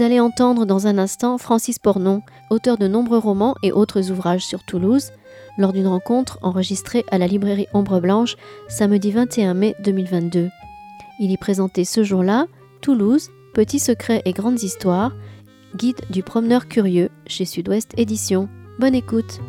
Vous 0.00 0.06
allez 0.06 0.18
entendre 0.18 0.64
dans 0.64 0.86
un 0.86 0.96
instant 0.96 1.36
Francis 1.36 1.78
Pornon, 1.78 2.22
auteur 2.48 2.78
de 2.78 2.88
nombreux 2.88 3.18
romans 3.18 3.54
et 3.62 3.70
autres 3.70 4.10
ouvrages 4.10 4.46
sur 4.46 4.64
Toulouse, 4.64 5.10
lors 5.58 5.74
d'une 5.74 5.88
rencontre 5.88 6.38
enregistrée 6.40 7.04
à 7.10 7.18
la 7.18 7.26
librairie 7.26 7.66
Ombre 7.74 8.00
Blanche 8.00 8.36
samedi 8.66 9.10
21 9.10 9.52
mai 9.52 9.76
2022. 9.84 10.48
Il 11.18 11.30
y 11.30 11.36
présentait 11.36 11.84
ce 11.84 12.02
jour-là 12.02 12.46
Toulouse, 12.80 13.28
Petits 13.52 13.78
secrets 13.78 14.22
et 14.24 14.32
grandes 14.32 14.62
histoires, 14.62 15.12
guide 15.76 16.00
du 16.08 16.22
promeneur 16.22 16.66
curieux 16.66 17.10
chez 17.26 17.44
Sud-Ouest 17.44 17.92
Édition. 17.98 18.48
Bonne 18.78 18.94
écoute! 18.94 19.42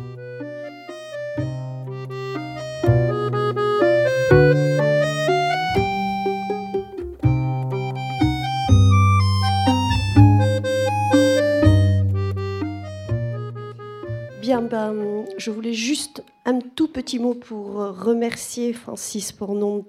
Ben, 14.60 15.24
je 15.38 15.50
voulais 15.50 15.72
juste 15.72 16.22
un 16.44 16.58
tout 16.58 16.86
petit 16.86 17.18
mot 17.18 17.32
pour 17.32 17.76
remercier 17.76 18.74
Francis 18.74 19.32
Pornon 19.32 19.82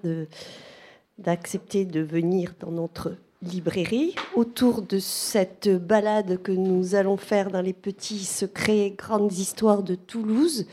d'accepter 1.18 1.84
de, 1.84 2.00
venir 2.00 2.54
dans 2.62 2.72
notre 2.72 3.18
librairie 3.42 4.16
autour 4.36 4.82
de 4.82 5.00
cette 5.00 5.68
balade 5.68 6.42
que 6.42 6.54
nous 6.54 6.96
allons 6.96 7.18
faire 7.18 7.52
dans 7.52 7.60
les 7.60 7.74
petits 7.74 8.24
secrets, 8.24 8.94
grandes 8.98 9.34
histoires 9.34 9.84
de 9.84 9.96
Toulouse 9.96 10.66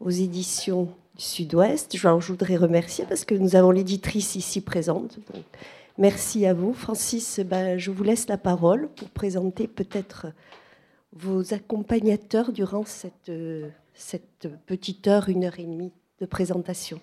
aux 0.00 0.10
éditions 0.10 0.88
Sud-Ouest. 1.18 1.98
Je, 1.98 2.08
voudrais 2.08 2.56
remercier 2.56 3.04
parce 3.06 3.26
que 3.26 3.34
nous 3.34 3.56
avons 3.56 3.72
l'éditrice 3.72 4.36
ici 4.36 4.62
présente. 4.62 5.18
merci 5.98 6.46
à 6.46 6.54
vous. 6.54 6.72
Francis, 6.72 7.40
ben, 7.40 7.76
je 7.76 7.90
vous 7.90 8.04
laisse 8.04 8.26
la 8.26 8.38
parole 8.38 8.88
pour 8.96 9.10
présenter 9.10 9.68
peut-être 9.68 10.28
vos 11.18 11.52
accompagnateurs 11.52 12.52
durant 12.52 12.84
cette, 12.84 13.30
petite 14.66 15.08
heure, 15.08 15.28
une 15.28 15.44
heure 15.44 15.58
et 15.58 15.64
demie 15.64 15.92
de 16.20 16.26
présentation. 16.26 17.00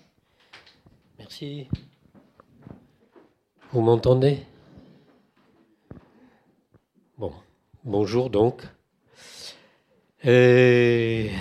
Merci. 1.18 1.68
Vous 3.72 3.82
m'entendez? 3.82 4.38
Bon, 7.18 7.32
bonjour 7.84 8.30
donc. 8.30 8.62
C'est 10.22 11.32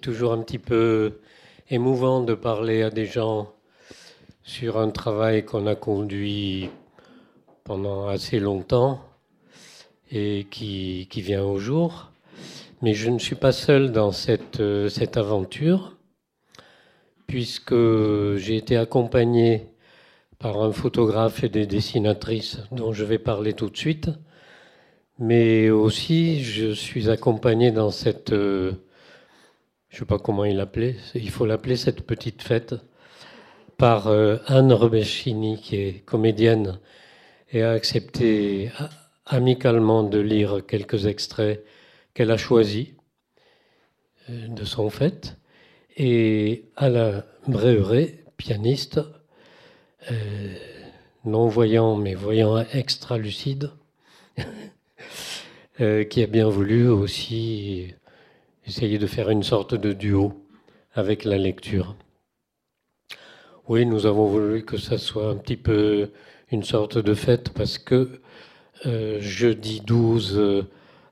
toujours 0.00 0.32
un 0.32 0.42
petit 0.42 0.58
peu 0.58 1.20
émouvant 1.70 2.20
de 2.20 2.34
parler 2.34 2.82
à 2.82 2.90
des 2.90 3.06
gens 3.06 3.52
sur 4.42 4.78
un 4.78 4.90
travail 4.90 5.44
qu'on 5.44 5.66
a 5.66 5.74
conduit 5.74 6.70
pendant 7.64 8.08
assez 8.08 8.38
longtemps 8.38 9.00
et 10.10 10.46
qui, 10.50 11.08
qui, 11.10 11.22
vient 11.22 11.44
au 11.44 11.58
jour. 11.58 12.10
Mais 12.82 12.94
je 12.94 13.10
ne 13.10 13.18
suis 13.18 13.36
pas 13.36 13.52
seul 13.52 13.92
dans 13.92 14.12
cette, 14.12 14.60
euh, 14.60 14.88
cette 14.88 15.16
aventure, 15.16 15.96
puisque 17.26 17.74
j'ai 18.36 18.56
été 18.56 18.76
accompagné 18.76 19.68
par 20.38 20.62
un 20.62 20.72
photographe 20.72 21.42
et 21.44 21.48
des 21.48 21.66
dessinatrices 21.66 22.58
dont 22.70 22.92
je 22.92 23.04
vais 23.04 23.18
parler 23.18 23.54
tout 23.54 23.70
de 23.70 23.76
suite, 23.76 24.10
mais 25.18 25.70
aussi 25.70 26.42
je 26.42 26.72
suis 26.72 27.08
accompagné 27.08 27.70
dans 27.70 27.90
cette, 27.90 28.32
euh, 28.32 28.72
je 29.88 30.00
sais 30.00 30.04
pas 30.04 30.18
comment 30.18 30.44
il 30.44 30.56
l'appelait, 30.56 30.96
il 31.14 31.30
faut 31.30 31.46
l'appeler 31.46 31.76
cette 31.76 32.02
petite 32.02 32.42
fête, 32.42 32.74
par 33.78 34.08
euh, 34.08 34.36
Anne 34.46 34.72
Rebechini, 34.72 35.60
qui 35.60 35.76
est 35.76 36.04
comédienne 36.04 36.78
et 37.52 37.62
a 37.62 37.70
accepté 37.72 38.70
amicalement 39.26 40.02
de 40.02 40.18
lire 40.18 40.64
quelques 40.66 41.06
extraits 41.06 41.64
qu'elle 42.12 42.30
a 42.30 42.36
choisis 42.36 42.88
euh, 44.30 44.48
de 44.48 44.64
son 44.64 44.90
fait, 44.90 45.36
et 45.96 46.64
Alain 46.76 47.24
Bréheret, 47.46 48.24
pianiste, 48.36 49.00
euh, 50.10 50.54
non-voyant 51.24 51.96
mais 51.96 52.14
voyant 52.14 52.58
extra-lucide, 52.72 53.70
euh, 55.80 56.04
qui 56.04 56.22
a 56.22 56.26
bien 56.26 56.48
voulu 56.48 56.88
aussi 56.88 57.94
essayer 58.66 58.98
de 58.98 59.06
faire 59.06 59.30
une 59.30 59.42
sorte 59.42 59.74
de 59.74 59.92
duo 59.92 60.46
avec 60.94 61.24
la 61.24 61.38
lecture. 61.38 61.96
Oui, 63.66 63.86
nous 63.86 64.06
avons 64.06 64.26
voulu 64.26 64.64
que 64.64 64.76
ça 64.76 64.98
soit 64.98 65.28
un 65.28 65.36
petit 65.36 65.56
peu 65.56 66.10
une 66.50 66.62
sorte 66.62 66.98
de 66.98 67.14
fête 67.14 67.50
parce 67.50 67.78
que 67.78 68.20
euh, 68.86 69.18
jeudi 69.20 69.80
12 69.80 70.36
euh, 70.36 70.62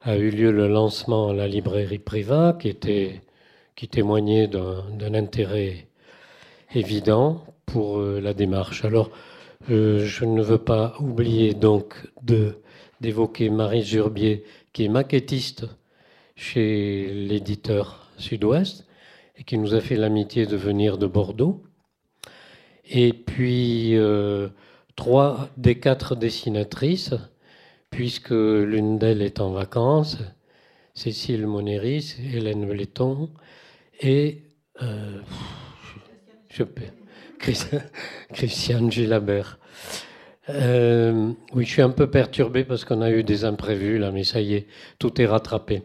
a 0.03 0.17
eu 0.17 0.31
lieu 0.31 0.51
le 0.51 0.69
lancement 0.69 1.29
à 1.29 1.33
la 1.33 1.47
librairie 1.47 1.99
Priva, 1.99 2.59
qui, 2.59 3.89
témoignait 3.89 4.47
d'un 4.47 5.15
intérêt 5.15 5.87
évident 6.75 7.45
pour 7.65 7.99
euh, 7.99 8.21
la 8.21 8.35
démarche. 8.35 8.85
Alors, 8.85 9.11
je 9.69 10.25
ne 10.25 10.43
veux 10.43 10.59
pas 10.59 10.95
oublier 10.99 11.55
donc 11.55 11.95
d'évoquer 13.01 13.49
Marie 13.49 13.85
Jurbier, 13.85 14.45
qui 14.73 14.85
est 14.85 14.89
maquettiste 14.89 15.67
chez 16.35 17.07
l'éditeur 17.15 18.09
Sud-Ouest 18.19 18.87
et 19.39 19.45
qui 19.45 19.57
nous 19.57 19.75
a 19.75 19.81
fait 19.81 19.97
l'amitié 19.97 20.47
de 20.47 20.57
venir 20.57 20.99
de 20.99 21.07
Bordeaux. 21.07 21.63
Et 22.91 23.13
puis, 23.13 23.95
trois 24.97 25.49
des 25.57 25.79
quatre 25.79 26.17
dessinatrices 26.17 27.15
puisque 27.93 28.31
l'une 28.31 28.99
d'elles 28.99 29.23
est 29.23 29.41
en 29.41 29.53
vacances, 29.53 30.19
Cécile 30.95 31.47
Monéris, 31.47 32.17
Hélène 32.35 32.67
Bléton 32.67 33.31
et 34.01 34.43
euh, 34.83 35.21
Christiane 38.33 38.91
Gilabert. 38.91 39.59
Euh, 40.49 41.33
oui, 41.53 41.65
je 41.65 41.71
suis 41.71 41.83
un 41.83 41.91
peu 41.91 42.11
perturbé 42.11 42.65
parce 42.65 42.85
qu'on 42.85 43.03
a 43.03 43.11
eu 43.11 43.23
des 43.23 43.45
imprévus 43.45 43.99
là, 43.99 44.11
mais 44.11 44.25
ça 44.25 44.41
y 44.41 44.55
est, 44.55 44.67
tout 44.99 45.21
est 45.21 45.27
rattrapé. 45.27 45.83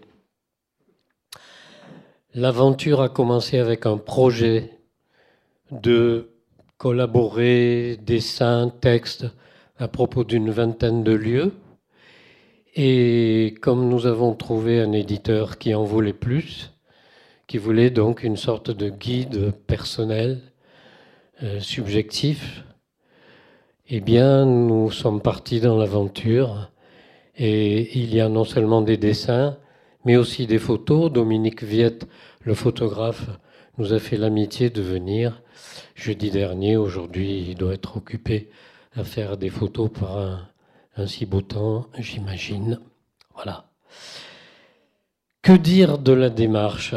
L'aventure 2.33 3.01
a 3.01 3.09
commencé 3.09 3.59
avec 3.59 3.85
un 3.85 3.97
projet 3.97 4.71
de 5.71 6.29
collaborer 6.77 7.97
dessins, 8.01 8.71
textes 8.81 9.25
à 9.77 9.89
propos 9.89 10.23
d'une 10.23 10.51
vingtaine 10.51 11.03
de 11.03 11.11
lieux 11.11 11.51
et 12.79 13.55
comme 13.59 13.89
nous 13.89 14.05
avons 14.05 14.35
trouvé 14.35 14.79
un 14.79 14.91
éditeur 14.91 15.57
qui 15.57 15.73
en 15.73 15.83
voulait 15.83 16.13
plus, 16.13 16.71
qui 17.47 17.57
voulait 17.57 17.89
donc 17.89 18.21
une 18.21 18.37
sorte 18.37 18.69
de 18.69 18.89
guide 18.89 19.51
personnel, 19.65 20.41
euh, 21.41 21.59
subjectif, 21.59 22.63
eh 23.89 23.99
bien, 23.99 24.45
nous 24.45 24.91
sommes 24.91 25.21
partis 25.21 25.59
dans 25.59 25.75
l'aventure. 25.75 26.69
Et 27.35 27.97
il 27.97 28.13
y 28.13 28.21
a 28.21 28.29
non 28.29 28.43
seulement 28.43 28.83
des 28.83 28.97
dessins, 28.97 29.57
mais 30.05 30.15
aussi 30.15 30.45
des 30.45 30.59
photos. 30.59 31.11
Dominique 31.11 31.63
Viette, 31.63 32.07
le 32.41 32.53
photographe, 32.53 33.27
nous 33.79 33.91
a 33.93 33.99
fait 33.99 34.17
l'amitié 34.17 34.69
de 34.69 34.83
venir 34.83 35.41
jeudi 35.95 36.29
dernier. 36.29 36.77
Aujourd'hui, 36.77 37.47
il 37.49 37.55
doit 37.55 37.73
être 37.73 37.97
occupé 37.97 38.51
à 38.95 39.03
faire 39.03 39.37
des 39.37 39.49
photos 39.49 39.89
pour 39.91 40.17
un, 40.17 40.47
un 40.97 41.05
si 41.05 41.25
beau 41.25 41.41
temps, 41.41 41.85
j'imagine. 41.97 42.79
Voilà. 43.35 43.69
Que 45.43 45.53
dire 45.53 45.99
de 45.99 46.11
la 46.11 46.29
démarche? 46.29 46.95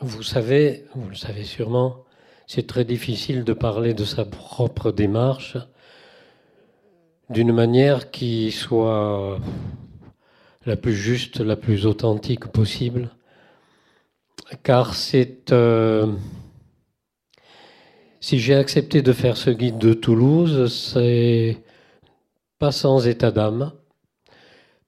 Vous 0.00 0.22
savez, 0.22 0.86
vous 0.94 1.10
le 1.10 1.14
savez 1.14 1.44
sûrement, 1.44 2.04
c'est 2.46 2.66
très 2.66 2.84
difficile 2.84 3.44
de 3.44 3.52
parler 3.52 3.92
de 3.92 4.04
sa 4.04 4.24
propre 4.24 4.90
démarche 4.90 5.58
d'une 7.28 7.52
manière 7.52 8.10
qui 8.10 8.50
soit 8.50 9.38
la 10.64 10.76
plus 10.76 10.94
juste, 10.94 11.40
la 11.40 11.56
plus 11.56 11.86
authentique 11.86 12.46
possible, 12.46 13.10
car 14.62 14.94
c'est... 14.94 15.52
Euh, 15.52 16.12
si 18.22 18.38
j'ai 18.38 18.54
accepté 18.54 19.00
de 19.00 19.12
faire 19.12 19.36
ce 19.36 19.50
guide 19.50 19.78
de 19.78 19.94
Toulouse, 19.94 20.72
c'est 20.72 21.62
pas 22.60 22.72
sans 22.72 23.06
état 23.08 23.30
d'âme. 23.30 23.72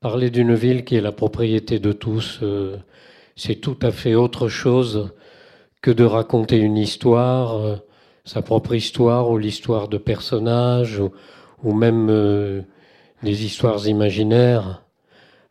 Parler 0.00 0.28
d'une 0.28 0.54
ville 0.54 0.84
qui 0.84 0.94
est 0.94 1.00
la 1.00 1.10
propriété 1.10 1.78
de 1.78 1.92
tous, 1.92 2.40
euh, 2.42 2.76
c'est 3.34 3.56
tout 3.56 3.78
à 3.80 3.90
fait 3.90 4.14
autre 4.14 4.48
chose 4.48 5.14
que 5.80 5.90
de 5.90 6.04
raconter 6.04 6.58
une 6.58 6.76
histoire, 6.76 7.56
euh, 7.56 7.76
sa 8.26 8.42
propre 8.42 8.74
histoire 8.74 9.30
ou 9.30 9.38
l'histoire 9.38 9.88
de 9.88 9.96
personnages 9.96 11.02
ou, 11.62 11.72
même 11.72 12.08
euh, 12.10 12.60
des 13.22 13.46
histoires 13.46 13.88
imaginaires. 13.88 14.84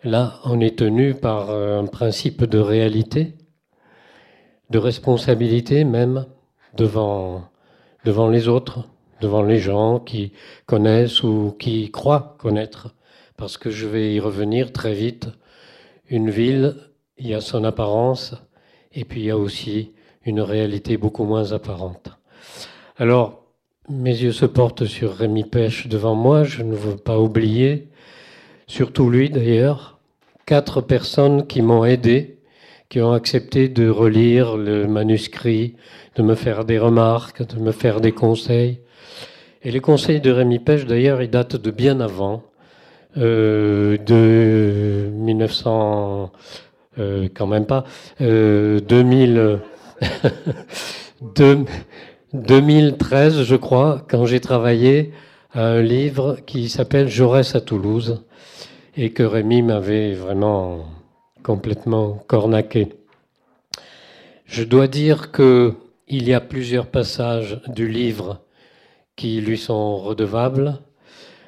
Là, 0.04 0.40
on 0.46 0.60
est 0.60 0.78
tenu 0.78 1.16
par 1.16 1.50
un 1.50 1.88
principe 1.88 2.44
de 2.44 2.60
réalité, 2.60 3.36
de 4.70 4.78
responsabilité 4.78 5.86
même 5.86 6.28
devant, 6.78 7.50
devant 8.06 8.30
les 8.30 8.48
autres 8.48 8.88
devant 9.22 9.44
les 9.44 9.60
gens 9.60 10.00
qui 10.00 10.34
connaissent 10.66 11.24
ou 11.24 11.56
qui 11.58 11.92
croient 11.92 12.36
connaître 12.40 12.94
parce 13.38 13.58
que 13.58 13.72
je 13.72 13.88
vais 13.88 14.14
y 14.14 14.20
revenir 14.20 14.72
très 14.72 14.94
vite. 14.94 15.30
Une 16.10 16.30
ville, 16.30 16.76
il 17.18 17.28
y 17.28 17.34
a 17.34 17.42
son 17.42 17.64
apparence, 17.64 18.36
et 18.94 19.06
puis 19.06 19.22
il 19.22 19.26
y 19.26 19.32
a 19.32 19.38
aussi 19.38 19.94
une 20.26 20.42
réalité 20.42 20.98
beaucoup 20.98 21.24
moins 21.24 21.52
apparente. 21.52 22.10
Alors, 22.98 23.46
mes 23.90 24.16
yeux 24.16 24.32
se 24.32 24.46
portent 24.46 24.86
sur 24.86 25.14
Rémi 25.14 25.44
Pêche 25.44 25.88
devant 25.88 26.14
moi, 26.14 26.44
je 26.44 26.62
ne 26.62 26.76
veux 26.76 26.98
pas 26.98 27.18
oublier, 27.18 27.90
surtout 28.68 29.10
lui 29.10 29.30
d'ailleurs, 29.30 30.00
quatre 30.46 30.82
personnes 30.82 31.48
qui 31.48 31.62
m'ont 31.62 31.84
aidé, 31.84 32.38
qui 32.90 33.02
ont 33.02 33.14
accepté 33.14 33.70
de 33.70 33.90
relire 33.90 34.56
le 34.56 34.86
manuscrit, 34.86 35.78
de 36.16 36.22
me 36.22 36.36
faire 36.36 36.66
des 36.66 36.78
remarques, 36.78 37.42
de 37.42 37.60
me 37.60 37.72
faire 37.72 38.02
des 38.02 38.12
conseils. 38.12 38.82
Et 39.64 39.70
les 39.70 39.80
conseils 39.80 40.22
de 40.22 40.32
Rémi 40.32 40.58
Pêche, 40.58 40.86
d'ailleurs, 40.86 41.22
ils 41.22 41.30
datent 41.30 41.56
de 41.56 41.70
bien 41.70 42.00
avant, 42.00 42.42
euh, 43.18 43.98
de 43.98 45.12
1900, 45.14 46.32
euh, 46.98 47.28
quand 47.32 47.46
même 47.46 47.68
pas, 47.68 47.84
euh, 48.22 48.80
2000, 48.80 49.60
2013, 52.34 53.44
je 53.44 53.56
crois, 53.56 54.04
quand 54.10 54.26
j'ai 54.26 54.40
travaillé 54.40 55.12
à 55.54 55.68
un 55.68 55.82
livre 55.84 56.38
qui 56.48 56.68
s'appelle 56.68 57.08
Jaurès 57.08 57.54
à 57.54 57.62
Toulouse 57.62 58.24
et 58.98 59.12
que 59.12 59.22
Rémi 59.22 59.62
m'avait 59.62 60.14
vraiment 60.14 60.86
complètement 61.44 62.24
cornaqué. 62.26 62.90
Je 64.46 64.64
dois 64.64 64.88
dire 64.88 65.32
que 65.32 65.76
il 66.08 66.28
y 66.28 66.34
a 66.34 66.42
plusieurs 66.42 66.88
passages 66.88 67.62
du 67.68 67.88
livre 67.88 68.42
qui 69.16 69.42
lui 69.42 69.58
sont 69.58 69.98
redevables, 69.98 70.80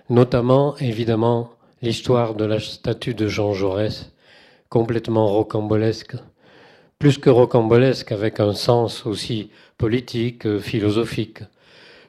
notamment 0.10 0.76
évidemment 0.78 1.52
l'histoire 1.82 2.36
de 2.36 2.46
la 2.46 2.60
statue 2.60 3.14
de 3.14 3.28
Jean 3.28 3.54
Jaurès, 3.54 4.14
complètement 4.70 5.28
rocambolesque, 5.28 6.16
plus 7.00 7.18
que 7.18 7.30
rocambolesque 7.30 8.12
avec 8.12 8.40
un 8.40 8.54
sens 8.54 9.06
aussi 9.06 9.50
politique, 9.78 10.60
philosophique, 10.60 11.40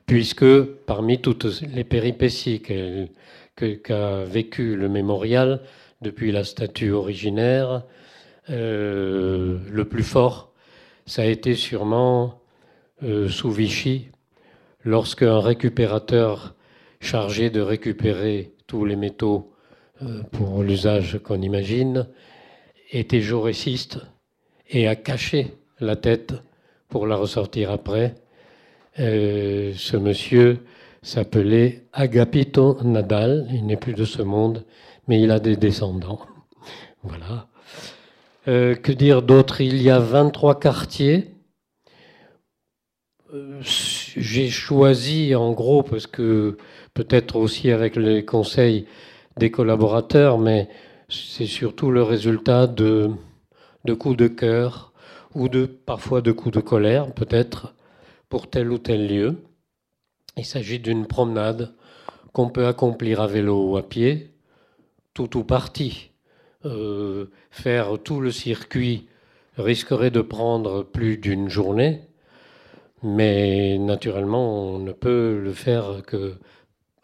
puisque 0.06 0.62
parmi 0.62 1.20
toutes 1.20 1.62
les 1.62 1.84
péripéties 1.84 2.62
qu'a 3.56 4.24
vécu 4.24 4.76
le 4.76 4.88
mémorial 4.88 5.62
depuis 6.02 6.30
la 6.30 6.44
statue 6.44 6.92
originaire, 6.92 7.82
euh, 8.50 9.58
le 9.70 9.84
plus 9.86 10.02
fort, 10.02 10.52
ça 11.06 11.22
a 11.22 11.26
été 11.26 11.54
sûrement 11.54 12.40
euh, 13.02 13.28
sous 13.28 13.50
Vichy, 13.50 14.08
lorsque 14.84 15.22
un 15.22 15.40
récupérateur 15.40 16.54
chargé 17.00 17.50
de 17.50 17.60
récupérer 17.60 18.52
tous 18.66 18.84
les 18.84 18.96
métaux 18.96 19.52
euh, 20.02 20.22
pour 20.32 20.62
l'usage 20.62 21.18
qu'on 21.22 21.40
imagine 21.42 22.08
était 22.90 23.20
jauréciste 23.20 24.00
et 24.68 24.86
a 24.86 24.96
caché 24.96 25.54
la 25.80 25.96
tête 25.96 26.34
pour 26.88 27.06
la 27.06 27.16
ressortir 27.16 27.70
après. 27.70 28.14
Euh, 28.98 29.72
ce 29.76 29.96
monsieur 29.96 30.64
s'appelait 31.02 31.86
Agapito 31.92 32.78
Nadal, 32.82 33.48
il 33.52 33.66
n'est 33.66 33.76
plus 33.76 33.94
de 33.94 34.04
ce 34.04 34.22
monde, 34.22 34.64
mais 35.08 35.20
il 35.20 35.30
a 35.30 35.40
des 35.40 35.56
descendants. 35.56 36.20
Voilà. 37.06 37.48
que 38.46 38.92
dire 38.92 39.20
d'autre? 39.20 39.60
Il 39.60 39.82
y 39.82 39.90
a 39.90 39.98
23 39.98 40.58
quartiers 40.58 41.34
euh, 43.34 43.60
j'ai 44.16 44.48
choisi 44.48 45.34
en 45.34 45.52
gros, 45.52 45.82
parce 45.82 46.06
que 46.06 46.56
peut-être 46.94 47.36
aussi 47.36 47.70
avec 47.70 47.96
les 47.96 48.24
conseils 48.24 48.86
des 49.36 49.50
collaborateurs, 49.50 50.38
mais 50.38 50.68
c'est 51.08 51.46
surtout 51.46 51.90
le 51.90 52.02
résultat 52.02 52.66
de, 52.66 53.10
de 53.84 53.94
coups 53.94 54.16
de 54.16 54.28
cœur 54.28 54.92
ou 55.34 55.48
de 55.48 55.66
parfois 55.66 56.20
de 56.20 56.32
coups 56.32 56.54
de 56.54 56.60
colère, 56.60 57.12
peut-être, 57.12 57.74
pour 58.28 58.48
tel 58.48 58.70
ou 58.70 58.78
tel 58.78 59.08
lieu. 59.08 59.42
Il 60.36 60.44
s'agit 60.44 60.78
d'une 60.78 61.06
promenade 61.06 61.74
qu'on 62.32 62.48
peut 62.48 62.66
accomplir 62.66 63.20
à 63.20 63.26
vélo 63.26 63.70
ou 63.70 63.76
à 63.76 63.88
pied, 63.88 64.30
tout 65.12 65.36
ou 65.36 65.44
partie. 65.44 66.10
Euh, 66.64 67.26
faire 67.50 67.98
tout 68.02 68.20
le 68.20 68.30
circuit 68.30 69.08
risquerait 69.56 70.10
de 70.10 70.20
prendre 70.22 70.82
plus 70.82 71.18
d'une 71.18 71.48
journée 71.48 72.00
mais 73.04 73.78
naturellement, 73.78 74.74
on 74.74 74.78
ne 74.78 74.92
peut 74.92 75.38
le 75.38 75.52
faire 75.52 76.02
que. 76.06 76.34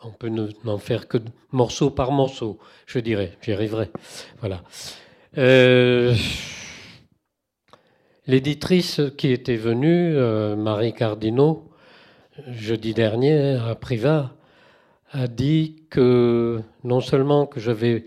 On 0.03 0.13
peut 0.13 0.31
n'en 0.31 0.79
faire 0.79 1.09
que 1.09 1.19
morceau 1.53 1.91
par 1.91 2.11
morceau, 2.11 2.59
je 2.87 2.99
dirais. 2.99 3.37
J'y 3.43 3.53
arriverai. 3.53 3.91
Voilà. 4.41 4.63
Euh, 5.37 6.15
l'éditrice 8.27 9.03
qui 9.19 9.31
était 9.31 9.57
venue, 9.57 10.17
euh, 10.17 10.57
Marie 10.57 10.95
Cardino, 10.95 11.71
jeudi 12.49 12.95
dernier 12.95 13.57
à 13.57 13.75
Privat, 13.75 14.33
a 15.13 15.29
dit 15.29 15.85
que 15.91 16.63
non 16.83 17.03
seulement 17.03 17.45
que 17.45 17.61
j'avais 17.61 18.07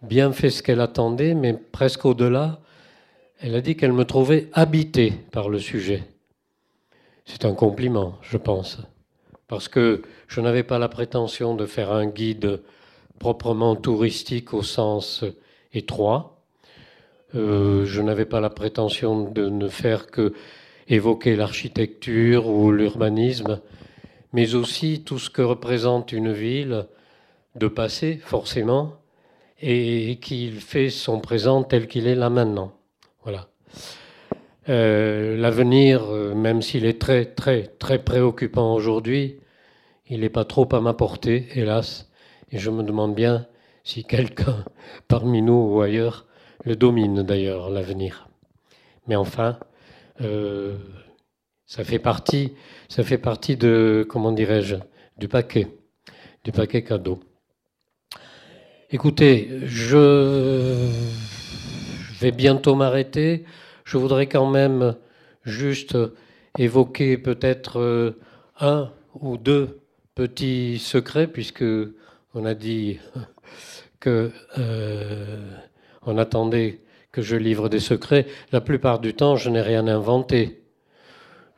bien 0.00 0.32
fait 0.32 0.48
ce 0.48 0.62
qu'elle 0.62 0.80
attendait, 0.80 1.34
mais 1.34 1.52
presque 1.52 2.06
au-delà, 2.06 2.60
elle 3.40 3.54
a 3.54 3.60
dit 3.60 3.76
qu'elle 3.76 3.92
me 3.92 4.04
trouvait 4.04 4.48
habité 4.54 5.12
par 5.30 5.50
le 5.50 5.58
sujet. 5.58 6.04
C'est 7.28 7.44
un 7.44 7.52
compliment, 7.52 8.14
je 8.22 8.38
pense, 8.38 8.78
parce 9.48 9.68
que 9.68 10.00
je 10.28 10.40
n'avais 10.40 10.62
pas 10.62 10.78
la 10.78 10.88
prétention 10.88 11.54
de 11.54 11.66
faire 11.66 11.92
un 11.92 12.06
guide 12.06 12.62
proprement 13.18 13.76
touristique 13.76 14.54
au 14.54 14.62
sens 14.62 15.24
étroit. 15.74 16.40
Euh, 17.34 17.84
je 17.84 18.00
n'avais 18.00 18.24
pas 18.24 18.40
la 18.40 18.48
prétention 18.48 19.30
de 19.30 19.50
ne 19.50 19.68
faire 19.68 20.06
que 20.06 20.32
évoquer 20.88 21.36
l'architecture 21.36 22.48
ou 22.48 22.72
l'urbanisme, 22.72 23.60
mais 24.32 24.54
aussi 24.54 25.02
tout 25.04 25.18
ce 25.18 25.28
que 25.28 25.42
représente 25.42 26.12
une 26.12 26.32
ville 26.32 26.86
de 27.56 27.68
passé, 27.68 28.20
forcément, 28.24 28.94
et 29.60 30.18
qu'il 30.22 30.60
fait 30.60 30.88
son 30.88 31.20
présent 31.20 31.62
tel 31.62 31.88
qu'il 31.88 32.06
est 32.06 32.14
là 32.14 32.30
maintenant. 32.30 32.72
Voilà. 33.22 33.48
Euh, 34.68 35.36
l'avenir, 35.38 36.12
euh, 36.12 36.34
même 36.34 36.60
s'il 36.60 36.84
est 36.84 37.00
très, 37.00 37.24
très, 37.24 37.62
très 37.62 38.04
préoccupant 38.04 38.74
aujourd'hui, 38.74 39.40
il 40.08 40.20
n'est 40.20 40.28
pas 40.28 40.44
trop 40.44 40.68
à 40.74 40.80
m'apporter, 40.80 41.46
hélas. 41.54 42.10
Et 42.52 42.58
je 42.58 42.70
me 42.70 42.82
demande 42.82 43.14
bien 43.14 43.46
si 43.82 44.04
quelqu'un 44.04 44.64
parmi 45.08 45.40
nous 45.40 45.72
ou 45.72 45.80
ailleurs 45.80 46.26
le 46.64 46.76
domine 46.76 47.22
d'ailleurs, 47.22 47.70
l'avenir. 47.70 48.28
Mais 49.06 49.16
enfin, 49.16 49.58
euh, 50.20 50.76
ça 51.64 51.82
fait 51.82 51.98
partie, 51.98 52.52
ça 52.90 53.04
fait 53.04 53.16
partie 53.16 53.56
de, 53.56 54.06
comment 54.08 54.32
dirais-je, 54.32 54.76
du 55.16 55.28
paquet, 55.28 55.68
du 56.44 56.52
paquet 56.52 56.82
cadeau. 56.82 57.20
Écoutez, 58.90 59.48
je 59.64 60.76
vais 62.20 62.32
bientôt 62.32 62.74
m'arrêter. 62.74 63.44
Je 63.88 63.96
voudrais 63.96 64.26
quand 64.26 64.50
même 64.50 64.96
juste 65.44 65.96
évoquer 66.58 67.16
peut-être 67.16 67.80
euh, 67.80 68.20
un 68.60 68.90
ou 69.18 69.38
deux 69.38 69.80
petits 70.14 70.78
secrets, 70.78 71.26
puisque 71.26 71.64
on 72.34 72.44
a 72.44 72.52
dit 72.52 72.98
que 74.00 74.30
euh, 74.58 75.56
on 76.02 76.18
attendait 76.18 76.80
que 77.12 77.22
je 77.22 77.34
livre 77.36 77.70
des 77.70 77.80
secrets. 77.80 78.26
La 78.52 78.60
plupart 78.60 78.98
du 78.98 79.14
temps, 79.14 79.36
je 79.36 79.48
n'ai 79.48 79.62
rien 79.62 79.88
inventé. 79.88 80.64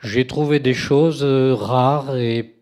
J'ai 0.01 0.29
trouvé 0.29 0.61
des 0.61 0.75
choses 0.75 1.25
euh, 1.25 1.53
rares 1.53 2.17
et 2.17 2.55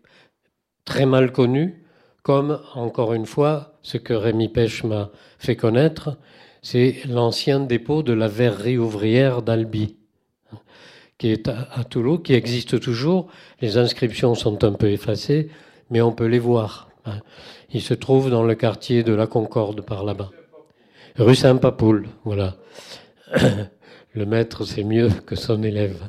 très 0.83 1.05
mal 1.05 1.31
connues, 1.31 1.85
comme 2.23 2.59
encore 2.73 3.13
une 3.13 3.27
fois 3.27 3.77
ce 3.83 3.99
que 3.99 4.15
Rémi 4.15 4.49
Pêche 4.49 4.83
m'a 4.83 5.11
fait 5.37 5.55
connaître, 5.55 6.17
c'est 6.61 7.05
l'ancien 7.07 7.59
dépôt 7.59 8.03
de 8.03 8.13
la 8.13 8.27
verrerie 8.27 8.77
ouvrière 8.77 9.41
d'Albi, 9.41 9.95
qui 11.17 11.29
est 11.29 11.47
à, 11.47 11.83
Toulouse, 11.83 12.21
qui 12.23 12.33
existe 12.33 12.79
toujours. 12.79 13.27
Les 13.61 13.77
inscriptions 13.77 14.35
sont 14.35 14.63
un 14.63 14.73
peu 14.73 14.89
effacées, 14.89 15.49
mais 15.89 16.01
on 16.01 16.11
peut 16.11 16.25
les 16.25 16.39
voir. 16.39 16.89
Hein. 17.05 17.19
Il 17.71 17.81
se 17.81 17.93
trouve 17.93 18.29
dans 18.29 18.43
le 18.43 18.55
quartier 18.55 19.03
de 19.03 19.13
la 19.13 19.27
Concorde, 19.27 19.81
par 19.81 20.03
là-bas. 20.03 20.31
Rue 21.17 21.35
Saint-Papoul, 21.35 22.07
voilà. 22.23 22.55
Le 24.13 24.25
maître, 24.25 24.65
c'est 24.65 24.83
mieux 24.83 25.09
que 25.25 25.35
son 25.35 25.61
élève. 25.63 26.01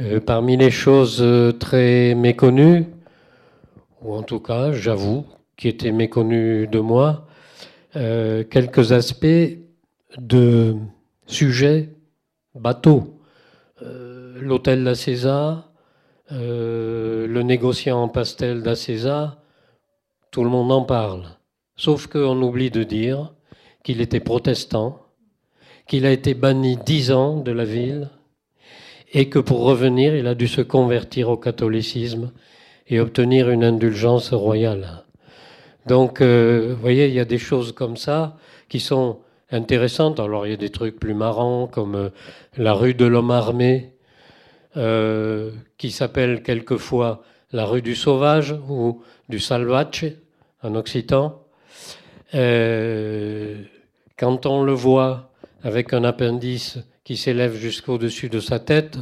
Euh, 0.00 0.18
parmi 0.18 0.56
les 0.56 0.72
choses 0.72 1.18
euh, 1.20 1.52
très 1.52 2.16
méconnues, 2.16 2.86
ou 4.02 4.14
en 4.14 4.24
tout 4.24 4.40
cas, 4.40 4.72
j'avoue, 4.72 5.24
qui 5.56 5.68
étaient 5.68 5.92
méconnues 5.92 6.66
de 6.66 6.80
moi, 6.80 7.28
euh, 7.96 8.42
quelques 8.44 8.92
aspects 8.92 9.58
de 10.18 10.76
sujets 11.26 11.90
bateaux. 12.54 13.20
Euh, 13.82 14.38
l'hôtel 14.40 14.84
d'Acésa, 14.84 15.70
euh, 16.32 17.26
le 17.26 17.42
négociant 17.42 18.02
en 18.02 18.08
pastel 18.08 18.62
d'Acésa, 18.62 19.42
tout 20.30 20.42
le 20.42 20.50
monde 20.50 20.72
en 20.72 20.82
parle. 20.82 21.24
Sauf 21.76 22.06
qu'on 22.06 22.40
oublie 22.42 22.70
de 22.70 22.82
dire 22.82 23.34
qu'il 23.82 24.00
était 24.00 24.20
protestant, 24.20 25.00
qu'il 25.86 26.06
a 26.06 26.10
été 26.10 26.34
banni 26.34 26.76
dix 26.84 27.12
ans 27.12 27.40
de 27.40 27.52
la 27.52 27.64
ville, 27.64 28.10
et 29.12 29.28
que 29.28 29.38
pour 29.38 29.60
revenir, 29.60 30.16
il 30.16 30.26
a 30.26 30.34
dû 30.34 30.48
se 30.48 30.60
convertir 30.60 31.28
au 31.28 31.36
catholicisme 31.36 32.32
et 32.88 32.98
obtenir 32.98 33.50
une 33.50 33.62
indulgence 33.62 34.32
royale. 34.32 35.04
Donc, 35.86 36.20
euh, 36.20 36.74
voyez, 36.80 37.08
il 37.08 37.14
y 37.14 37.20
a 37.20 37.24
des 37.24 37.38
choses 37.38 37.72
comme 37.72 37.96
ça 37.96 38.36
qui 38.68 38.80
sont 38.80 39.20
intéressantes. 39.50 40.18
Alors, 40.18 40.46
il 40.46 40.50
y 40.50 40.54
a 40.54 40.58
des 40.58 40.70
trucs 40.70 40.98
plus 40.98 41.14
marrants, 41.14 41.66
comme 41.66 41.94
euh, 41.94 42.08
la 42.56 42.72
rue 42.72 42.94
de 42.94 43.04
l'homme 43.04 43.30
armé, 43.30 43.92
euh, 44.76 45.50
qui 45.76 45.90
s'appelle 45.90 46.42
quelquefois 46.42 47.22
la 47.52 47.66
rue 47.66 47.82
du 47.82 47.94
sauvage 47.94 48.54
ou 48.68 49.02
du 49.28 49.38
salvace 49.38 50.04
en 50.62 50.74
occitan. 50.74 51.40
quand 54.16 54.46
on 54.46 54.64
le 54.64 54.72
voit 54.72 55.30
avec 55.62 55.92
un 55.92 56.02
appendice 56.04 56.78
qui 57.04 57.16
s'élève 57.16 57.54
jusqu'au-dessus 57.54 58.28
de 58.28 58.40
sa 58.40 58.58
tête, 58.58 58.98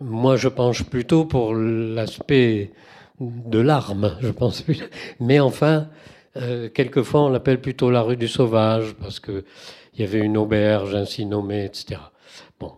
moi 0.00 0.36
je 0.36 0.48
penche 0.48 0.84
plutôt 0.84 1.24
pour 1.24 1.54
l'aspect 1.54 2.72
de 3.20 3.58
l'arme, 3.58 4.16
je 4.20 4.30
pense. 4.30 4.64
Mais 5.20 5.40
enfin, 5.40 5.88
euh, 6.36 6.68
quelquefois 6.68 7.22
on 7.22 7.28
l'appelle 7.28 7.60
plutôt 7.60 7.90
la 7.90 8.02
rue 8.02 8.16
du 8.16 8.28
sauvage 8.28 8.94
parce 9.00 9.20
qu'il 9.20 9.44
y 9.98 10.02
avait 10.02 10.20
une 10.20 10.36
auberge 10.36 10.94
ainsi 10.94 11.26
nommée, 11.26 11.64
etc. 11.64 12.00
Bon, 12.60 12.72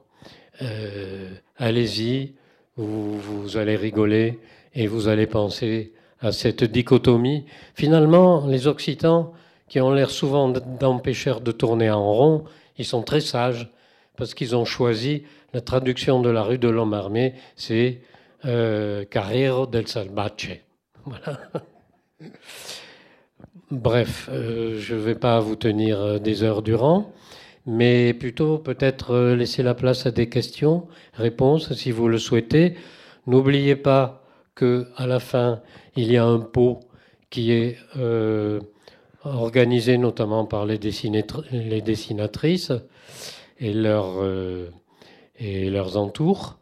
euh, 0.63 1.31
allez-y, 1.59 2.35
vous, 2.77 3.19
vous 3.19 3.57
allez 3.57 3.77
rigoler 3.77 4.39
et 4.75 4.87
vous 4.87 5.09
allez 5.09 5.27
penser 5.27 5.93
à 6.21 6.33
cette 6.33 6.65
dichotomie. 6.65 7.47
Finalement, 7.75 8.47
les 8.47 8.67
Occitans, 8.67 9.33
qui 9.69 9.81
ont 9.81 9.93
l'air 9.93 10.11
souvent 10.11 10.49
d'empêcheurs 10.49 11.41
de 11.41 11.53
tourner 11.53 11.91
en 11.91 12.13
rond, 12.13 12.45
ils 12.77 12.85
sont 12.85 13.03
très 13.03 13.21
sages 13.21 13.71
parce 14.17 14.35
qu'ils 14.35 14.57
ont 14.57 14.65
choisi 14.65 15.23
la 15.55 15.61
traduction 15.61 16.21
de 16.21 16.29
la 16.29 16.43
rue 16.43 16.59
de 16.59 16.69
l'homme 16.69 16.95
armé, 16.95 17.35
c'est 17.57 18.01
euh, 18.45 19.05
Carrero 19.05 19.67
del 19.67 19.87
Salvace. 19.87 20.59
Voilà. 21.05 21.41
Bref, 23.71 24.29
euh, 24.33 24.81
je 24.81 24.97
ne 24.97 25.01
vais 25.01 25.15
pas 25.15 25.39
vous 25.39 25.55
tenir 25.55 26.01
euh, 26.01 26.19
des 26.19 26.43
heures 26.43 26.61
durant, 26.61 27.13
mais 27.67 28.13
plutôt 28.15 28.59
peut-être 28.59 29.13
euh, 29.13 29.37
laisser 29.37 29.63
la 29.63 29.75
place 29.75 30.07
à 30.07 30.11
des 30.11 30.29
questions, 30.29 30.89
réponses 31.15 31.73
si 31.75 31.93
vous 31.93 32.09
le 32.09 32.19
souhaitez. 32.19 32.75
N'oubliez 33.29 33.77
pas 33.77 34.25
que 34.57 34.89
à 34.97 35.07
la 35.07 35.21
fin, 35.21 35.63
il 35.95 36.11
y 36.11 36.17
a 36.17 36.25
un 36.25 36.41
pot 36.41 36.81
qui 37.31 37.53
est 37.53 37.77
organisé 39.23 39.99
notamment 39.99 40.47
par 40.47 40.67
les, 40.67 40.81
les 41.53 41.81
dessinatrices 41.81 42.73
et, 43.61 43.73
et 45.39 45.71
leurs 45.71 45.97
entours. 45.97 46.60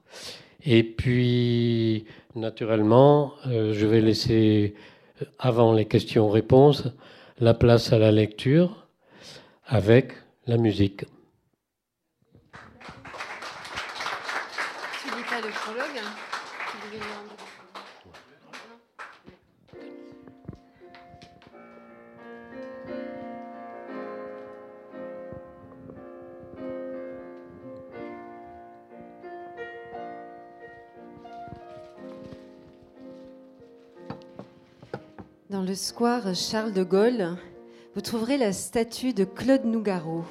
Et 0.64 0.82
puis, 0.82 2.04
naturellement, 2.34 3.32
euh, 3.46 3.72
je 3.74 3.86
vais 3.86 4.00
laisser, 4.00 4.74
euh, 5.22 5.24
avant 5.38 5.72
les 5.72 5.84
questions-réponses, 5.84 6.88
la 7.38 7.54
place 7.54 7.92
à 7.92 7.98
la 7.98 8.10
lecture 8.10 8.88
avec 9.66 10.12
la 10.46 10.56
musique. 10.56 11.04
Le 35.68 35.74
square 35.74 36.34
Charles 36.34 36.72
de 36.72 36.82
Gaulle, 36.82 37.36
vous 37.94 38.00
trouverez 38.00 38.38
la 38.38 38.54
statue 38.54 39.12
de 39.12 39.24
Claude 39.24 39.66
Nougaro. 39.66 40.24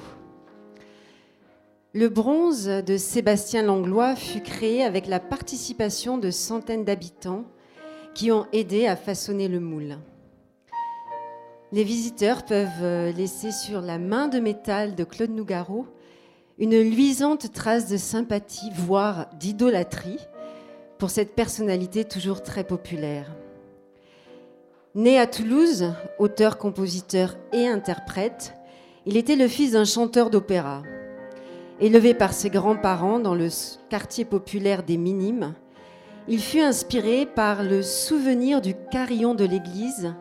Le 1.92 2.08
bronze 2.08 2.66
de 2.66 2.96
Sébastien 2.96 3.62
Langlois 3.62 4.16
fut 4.16 4.40
créé 4.40 4.82
avec 4.82 5.06
la 5.06 5.20
participation 5.20 6.18
de 6.18 6.32
centaines 6.32 6.84
d'habitants 6.84 7.44
qui 8.14 8.32
ont 8.32 8.48
aidé 8.52 8.88
à 8.88 8.96
façonner 8.96 9.46
le 9.46 9.60
moule. 9.60 9.98
Les 11.70 11.84
visiteurs 11.84 12.44
peuvent 12.44 13.14
laisser 13.16 13.52
sur 13.52 13.80
la 13.80 13.98
main 13.98 14.26
de 14.26 14.40
métal 14.40 14.96
de 14.96 15.04
Claude 15.04 15.30
Nougaro 15.30 15.86
une 16.58 16.80
luisante 16.80 17.52
trace 17.52 17.88
de 17.88 17.96
sympathie, 17.96 18.72
voire 18.74 19.30
d'idolâtrie, 19.38 20.18
pour 20.98 21.10
cette 21.10 21.36
personnalité 21.36 22.04
toujours 22.04 22.42
très 22.42 22.64
populaire. 22.64 23.30
Né 24.98 25.16
à 25.16 25.28
Toulouse, 25.28 25.92
auteur, 26.18 26.58
compositeur 26.58 27.36
et 27.52 27.68
interprète, 27.68 28.54
il 29.06 29.16
était 29.16 29.36
le 29.36 29.46
fils 29.46 29.70
d'un 29.70 29.84
chanteur 29.84 30.28
d'opéra. 30.28 30.82
Élevé 31.78 32.14
par 32.14 32.32
ses 32.32 32.50
grands-parents 32.50 33.20
dans 33.20 33.36
le 33.36 33.46
quartier 33.90 34.24
populaire 34.24 34.82
des 34.82 34.96
Minimes, 34.96 35.54
il 36.26 36.40
fut 36.40 36.58
inspiré 36.58 37.26
par 37.26 37.62
le 37.62 37.80
souvenir 37.80 38.60
du 38.60 38.74
carillon 38.90 39.36
de 39.36 39.44
l'église 39.44 40.16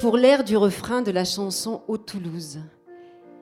pour 0.00 0.16
l'air 0.16 0.42
du 0.42 0.56
refrain 0.56 1.02
de 1.02 1.10
la 1.10 1.26
chanson 1.26 1.82
Au 1.86 1.98
Toulouse. 1.98 2.60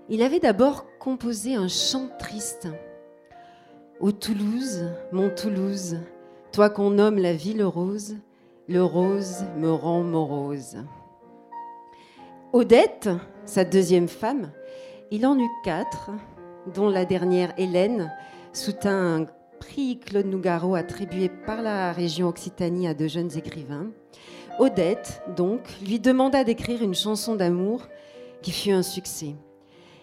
Il 0.09 0.21
avait 0.21 0.41
d'abord 0.41 0.87
composé 0.99 1.55
un 1.55 1.69
chant 1.69 2.09
triste. 2.19 2.67
Ô 4.01 4.11
Toulouse, 4.11 4.87
mon 5.13 5.31
Toulouse, 5.31 5.99
toi 6.51 6.71
qu'on 6.71 6.91
nomme 6.91 7.19
la 7.19 7.35
ville 7.35 7.63
rose, 7.63 8.17
le 8.69 8.83
rose 8.83 9.45
me 9.57 9.71
rend 9.71 10.03
morose. 10.03 10.79
Odette, 12.53 13.09
sa 13.45 13.65
deuxième 13.65 14.09
femme, 14.09 14.51
il 15.11 15.25
en 15.25 15.39
eut 15.39 15.51
quatre, 15.63 16.11
dont 16.75 16.89
la 16.89 17.05
dernière, 17.05 17.53
Hélène, 17.59 18.13
soutint 18.53 19.21
un 19.21 19.27
prix 19.61 20.01
Claude 20.01 20.27
Nougaro 20.27 20.75
attribué 20.75 21.29
par 21.29 21.63
la 21.63 21.93
région 21.93 22.29
Occitanie 22.29 22.89
à 22.89 22.95
de 22.95 23.07
jeunes 23.07 23.37
écrivains. 23.37 23.91
Odette, 24.59 25.23
donc, 25.37 25.61
lui 25.87 26.01
demanda 26.01 26.43
d'écrire 26.43 26.83
une 26.83 26.95
chanson 26.95 27.37
d'amour 27.37 27.83
qui 28.43 28.51
fut 28.51 28.73
un 28.73 28.83
succès. 28.83 29.37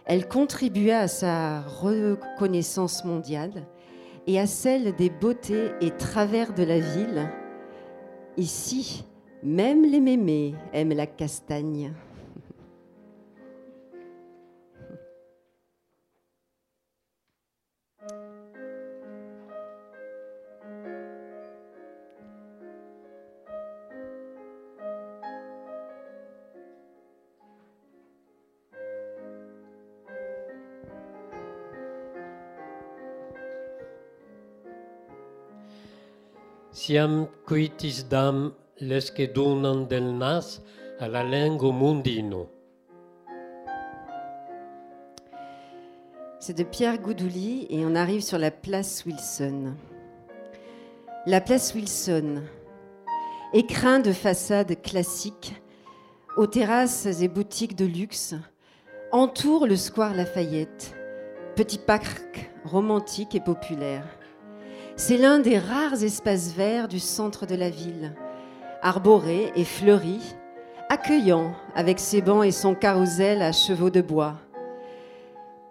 Elle 0.05 0.27
contribua 0.27 0.99
à 0.99 1.07
sa 1.07 1.61
reconnaissance 1.61 3.03
mondiale 3.03 3.65
et 4.25 4.39
à 4.39 4.47
celle 4.47 4.95
des 4.95 5.09
beautés 5.09 5.71
et 5.81 5.91
travers 5.91 6.53
de 6.53 6.63
la 6.63 6.79
ville 6.79 7.29
Ici, 8.35 9.05
même 9.43 9.83
les 9.83 9.99
mémés 9.99 10.55
aiment 10.73 10.93
la 10.93 11.05
castagne. 11.05 11.93
C'est 46.39 46.57
de 46.57 46.63
Pierre 46.63 46.99
Goudouli 46.99 47.67
et 47.69 47.85
on 47.85 47.95
arrive 47.95 48.19
sur 48.19 48.37
la 48.37 48.51
place 48.51 49.05
Wilson. 49.05 49.75
La 51.25 51.39
place 51.39 51.73
Wilson, 51.73 52.41
écrin 53.53 53.99
de 53.99 54.11
façade 54.11 54.81
classique, 54.81 55.55
aux 56.35 56.47
terrasses 56.47 57.05
et 57.05 57.29
boutiques 57.29 57.77
de 57.77 57.85
luxe, 57.85 58.35
entoure 59.13 59.67
le 59.67 59.77
square 59.77 60.13
Lafayette, 60.13 60.93
petit 61.55 61.77
parc 61.77 62.51
romantique 62.65 63.35
et 63.35 63.39
populaire. 63.39 64.03
C'est 64.95 65.17
l'un 65.17 65.39
des 65.39 65.57
rares 65.57 66.03
espaces 66.03 66.53
verts 66.53 66.87
du 66.87 66.99
centre 66.99 67.47
de 67.47 67.55
la 67.55 67.71
ville, 67.71 68.13
arboré 68.83 69.51
et 69.55 69.63
fleuri, 69.63 70.19
accueillant 70.89 71.55
avec 71.73 71.99
ses 71.99 72.21
bancs 72.21 72.45
et 72.45 72.51
son 72.51 72.75
carrousel 72.75 73.41
à 73.41 73.51
chevaux 73.51 73.89
de 73.89 74.01
bois. 74.01 74.35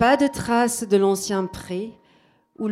Pas 0.01 0.17
de 0.17 0.27
traces 0.27 0.83
de 0.87 0.97
l'ancien 0.97 1.47
pré 1.47 1.93
où 2.59 2.69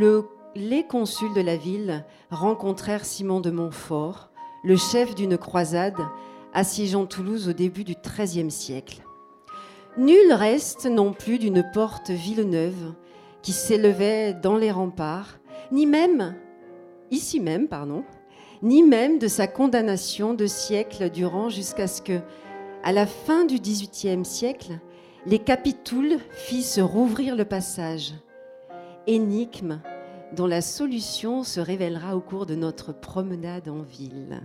les 0.56 0.86
consuls 0.88 1.34
de 1.34 1.40
la 1.40 1.56
ville 1.56 2.04
rencontrèrent 2.32 3.04
Simon 3.04 3.40
de 3.40 3.52
Montfort, 3.52 4.30
le 4.64 4.76
chef 4.76 5.14
d'une 5.14 5.38
croisade 5.38 6.00
assiégeant 6.52 7.06
Toulouse 7.06 7.48
au 7.48 7.52
début 7.52 7.84
du 7.84 7.94
XIIIe 7.94 8.50
siècle. 8.50 9.02
Nul 9.96 10.32
reste 10.32 10.86
non 10.86 11.12
plus 11.12 11.38
d'une 11.38 11.64
porte 11.72 12.10
villeneuve 12.10 12.94
qui 13.42 13.52
s'élevait 13.52 14.34
dans 14.34 14.56
les 14.56 14.72
remparts, 14.72 15.39
ni 15.72 15.86
même, 15.86 16.36
ici 17.10 17.40
même, 17.40 17.68
pardon, 17.68 18.04
ni 18.62 18.82
même 18.82 19.18
de 19.18 19.28
sa 19.28 19.46
condamnation 19.46 20.34
de 20.34 20.46
siècles 20.46 21.10
durant 21.10 21.48
jusqu'à 21.48 21.86
ce 21.86 22.02
que, 22.02 22.20
à 22.82 22.92
la 22.92 23.06
fin 23.06 23.44
du 23.44 23.58
XVIIIe 23.58 24.24
siècle, 24.24 24.78
les 25.26 25.38
capitouls 25.38 26.18
fissent 26.30 26.78
rouvrir 26.78 27.36
le 27.36 27.44
passage. 27.44 28.14
Énigme 29.06 29.80
dont 30.34 30.46
la 30.46 30.62
solution 30.62 31.42
se 31.42 31.60
révélera 31.60 32.16
au 32.16 32.20
cours 32.20 32.46
de 32.46 32.54
notre 32.54 32.92
promenade 32.92 33.68
en 33.68 33.82
ville. 33.82 34.40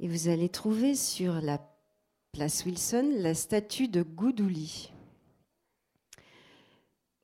Et 0.00 0.08
vous 0.08 0.28
allez 0.28 0.50
trouver 0.50 0.94
sur 0.94 1.40
la 1.40 1.58
place 2.32 2.66
Wilson 2.66 3.12
la 3.16 3.32
statue 3.32 3.88
de 3.88 4.02
Goudouli. 4.02 4.92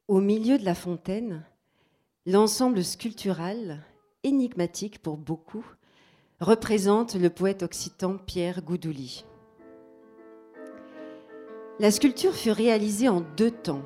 Au 0.08 0.20
milieu 0.20 0.58
de 0.58 0.64
la 0.64 0.74
fontaine, 0.74 1.44
l'ensemble 2.26 2.82
sculptural, 2.82 3.84
énigmatique 4.24 5.00
pour 5.00 5.16
beaucoup, 5.16 5.64
représente 6.40 7.14
le 7.14 7.30
poète 7.30 7.62
occitan 7.62 8.18
Pierre 8.18 8.62
Goudouli. 8.62 9.24
La 11.78 11.92
sculpture 11.92 12.34
fut 12.34 12.50
réalisée 12.50 13.08
en 13.08 13.20
deux 13.36 13.52
temps. 13.52 13.82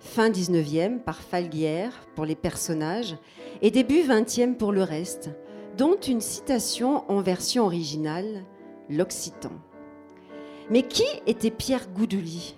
Fin 0.00 0.28
19e 0.28 0.98
par 0.98 1.20
Falguière 1.22 2.04
pour 2.16 2.24
les 2.24 2.34
personnages 2.34 3.16
et 3.62 3.70
début 3.70 4.02
20e 4.02 4.56
pour 4.56 4.72
le 4.72 4.82
reste, 4.82 5.30
dont 5.78 5.96
une 5.96 6.20
citation 6.20 7.08
en 7.08 7.20
version 7.20 7.64
originale, 7.64 8.44
l'Occitan. 8.90 9.52
Mais 10.68 10.82
qui 10.82 11.06
était 11.28 11.52
Pierre 11.52 11.88
Goudouli? 11.90 12.56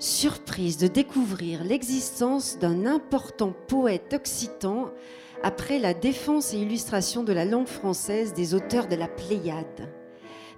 Surprise 0.00 0.78
de 0.78 0.86
découvrir 0.86 1.64
l'existence 1.64 2.56
d'un 2.60 2.86
important 2.86 3.52
poète 3.66 4.14
occitan 4.14 4.92
après 5.42 5.80
la 5.80 5.92
défense 5.92 6.54
et 6.54 6.58
illustration 6.58 7.24
de 7.24 7.32
la 7.32 7.44
langue 7.44 7.66
française 7.66 8.32
des 8.32 8.54
auteurs 8.54 8.86
de 8.86 8.94
la 8.94 9.08
Pléiade. 9.08 9.92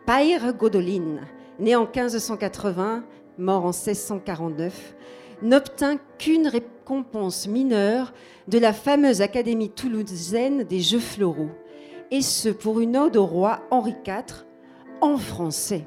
Paire 0.04 0.52
Godolin, 0.52 1.20
né 1.58 1.74
en 1.74 1.86
1580, 1.86 3.02
mort 3.38 3.64
en 3.64 3.72
1649, 3.72 4.94
n'obtint 5.40 5.96
qu'une 6.18 6.46
récompense 6.46 7.48
mineure 7.48 8.12
de 8.46 8.58
la 8.58 8.74
fameuse 8.74 9.22
Académie 9.22 9.70
toulousaine 9.70 10.64
des 10.64 10.80
Jeux 10.80 11.00
floraux, 11.00 11.50
et 12.10 12.20
ce 12.20 12.50
pour 12.50 12.80
une 12.80 12.94
ode 12.94 13.16
au 13.16 13.24
roi 13.24 13.60
Henri 13.70 13.94
IV 14.06 14.44
en 15.00 15.16
français. 15.16 15.86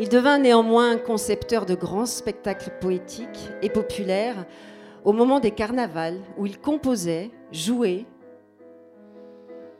Il 0.00 0.08
devint 0.08 0.38
néanmoins 0.38 0.96
concepteur 0.96 1.66
de 1.66 1.74
grands 1.74 2.06
spectacles 2.06 2.72
poétiques 2.80 3.50
et 3.60 3.68
populaires 3.68 4.46
au 5.04 5.12
moment 5.12 5.40
des 5.40 5.50
carnavals 5.50 6.18
où 6.38 6.46
il 6.46 6.58
composait, 6.58 7.30
jouait 7.52 8.06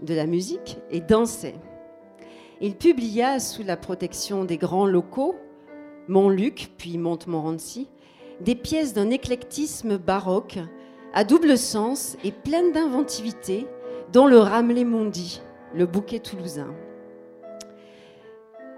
de 0.02 0.12
la 0.12 0.26
musique 0.26 0.76
et 0.90 1.00
dansait. 1.00 1.54
Il 2.60 2.76
publia 2.76 3.40
sous 3.40 3.62
la 3.62 3.78
protection 3.78 4.44
des 4.44 4.58
grands 4.58 4.84
locaux, 4.84 5.36
Montluc 6.06 6.70
puis 6.76 6.98
Montmorency, 6.98 7.88
des 8.42 8.56
pièces 8.56 8.92
d'un 8.92 9.08
éclectisme 9.08 9.96
baroque 9.96 10.58
à 11.14 11.24
double 11.24 11.56
sens 11.56 12.18
et 12.24 12.32
pleine 12.32 12.72
d'inventivité, 12.72 13.66
dont 14.12 14.26
le 14.26 14.38
Ramelet 14.38 14.84
Mondi, 14.84 15.40
le 15.74 15.86
bouquet 15.86 16.18
toulousain. 16.18 16.74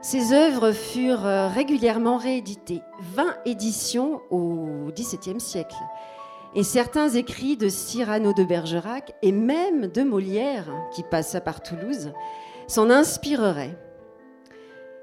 Ces 0.03 0.33
œuvres 0.33 0.73
furent 0.73 1.53
régulièrement 1.55 2.17
rééditées, 2.17 2.83
20 3.15 3.37
éditions 3.47 4.21
au 4.31 4.91
XVIIe 4.91 5.39
siècle, 5.39 5.77
et 6.57 6.65
certains 6.65 7.09
écrits 7.11 7.57
de 7.57 7.69
Cyrano 7.69 8.33
de 8.33 8.43
Bergerac 8.43 9.15
et 9.23 9.31
même 9.31 9.87
de 9.87 10.03
Molière, 10.03 10.67
qui 10.93 11.05
passa 11.05 11.41
par 11.41 11.63
Toulouse, 11.63 12.13
s'en 12.67 12.91
inspirerait. 12.91 13.79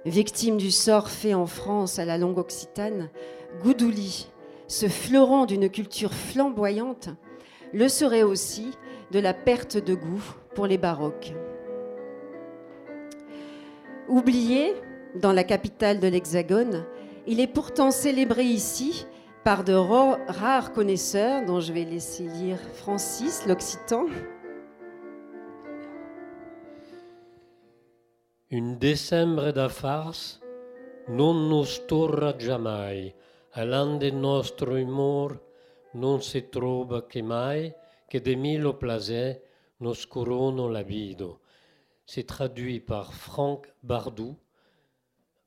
Victime 0.03 0.57
du 0.57 0.69
sort 0.69 1.09
fait 1.09 1.33
en 1.33 1.45
France 1.45 1.97
à 1.97 2.03
la 2.03 2.17
langue 2.17 2.37
occitane, 2.37 3.09
Goudouli, 3.63 4.27
ce 4.67 4.89
fleuron 4.89 5.45
d'une 5.45 5.69
culture 5.69 6.13
flamboyante, 6.13 7.07
le 7.71 7.87
serait 7.87 8.23
aussi 8.23 8.71
de 9.11 9.19
la 9.19 9.33
perte 9.33 9.77
de 9.77 9.95
goût 9.95 10.35
pour 10.55 10.67
les 10.67 10.77
baroques. 10.77 11.33
Oublié 14.09 14.73
dans 15.15 15.33
la 15.33 15.43
capitale 15.43 15.99
de 15.99 16.07
l'Hexagone, 16.07 16.85
il 17.27 17.39
est 17.39 17.47
pourtant 17.47 17.91
célébré 17.91 18.43
ici 18.43 19.05
par 19.43 19.63
de 19.63 19.73
rares 19.73 20.73
connaisseurs, 20.73 21.45
dont 21.45 21.59
je 21.59 21.73
vais 21.73 21.85
laisser 21.85 22.23
lire 22.23 22.59
Francis, 22.75 23.45
l'Occitan, 23.47 24.05
Un 28.51 28.79
decembre 28.79 29.51
da 29.51 29.69
fars 29.69 30.39
non 31.07 31.47
nos 31.49 31.85
torra 31.85 32.35
jamais, 32.35 33.13
all'ande 33.51 34.09
nostro 34.09 34.75
humor 34.75 35.39
non 35.93 36.23
se 36.23 36.49
trova 36.49 37.05
che 37.05 37.21
mai 37.21 37.71
che 38.07 38.21
de 38.21 38.35
mille 38.35 38.73
plaisirs 38.73 39.39
nos 39.77 40.07
corono 40.07 40.67
la. 40.67 40.83
C'est 42.05 42.25
traduit 42.25 42.79
par 42.79 43.13
Franck 43.13 43.71
Bardou, 43.83 44.35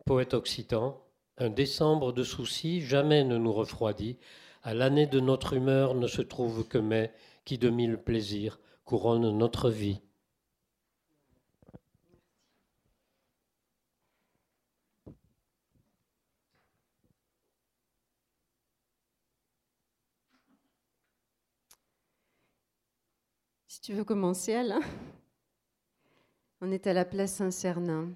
poète 0.04 0.34
occitan. 0.34 1.02
Un 1.38 1.50
décembre 1.50 2.12
de 2.12 2.22
soucis 2.22 2.82
jamais 2.82 3.24
ne 3.24 3.38
nous 3.38 3.52
refroidit. 3.52 4.18
À 4.62 4.74
l'année 4.74 5.06
de 5.06 5.20
notre 5.20 5.54
humeur 5.54 5.94
ne 5.94 6.06
se 6.06 6.22
trouve 6.22 6.66
que 6.68 6.78
mai 6.78 7.12
qui 7.44 7.58
de 7.58 7.70
mille 7.70 7.98
plaisirs 7.98 8.60
couronne 8.84 9.36
notre 9.36 9.70
vie. 9.70 10.00
tu 23.82 23.94
veux 23.94 24.04
commencer, 24.04 24.54
Alain 24.54 24.80
On 26.60 26.70
est 26.70 26.86
à 26.86 26.92
la 26.92 27.04
place 27.04 27.32
Saint-Cernin. 27.32 28.12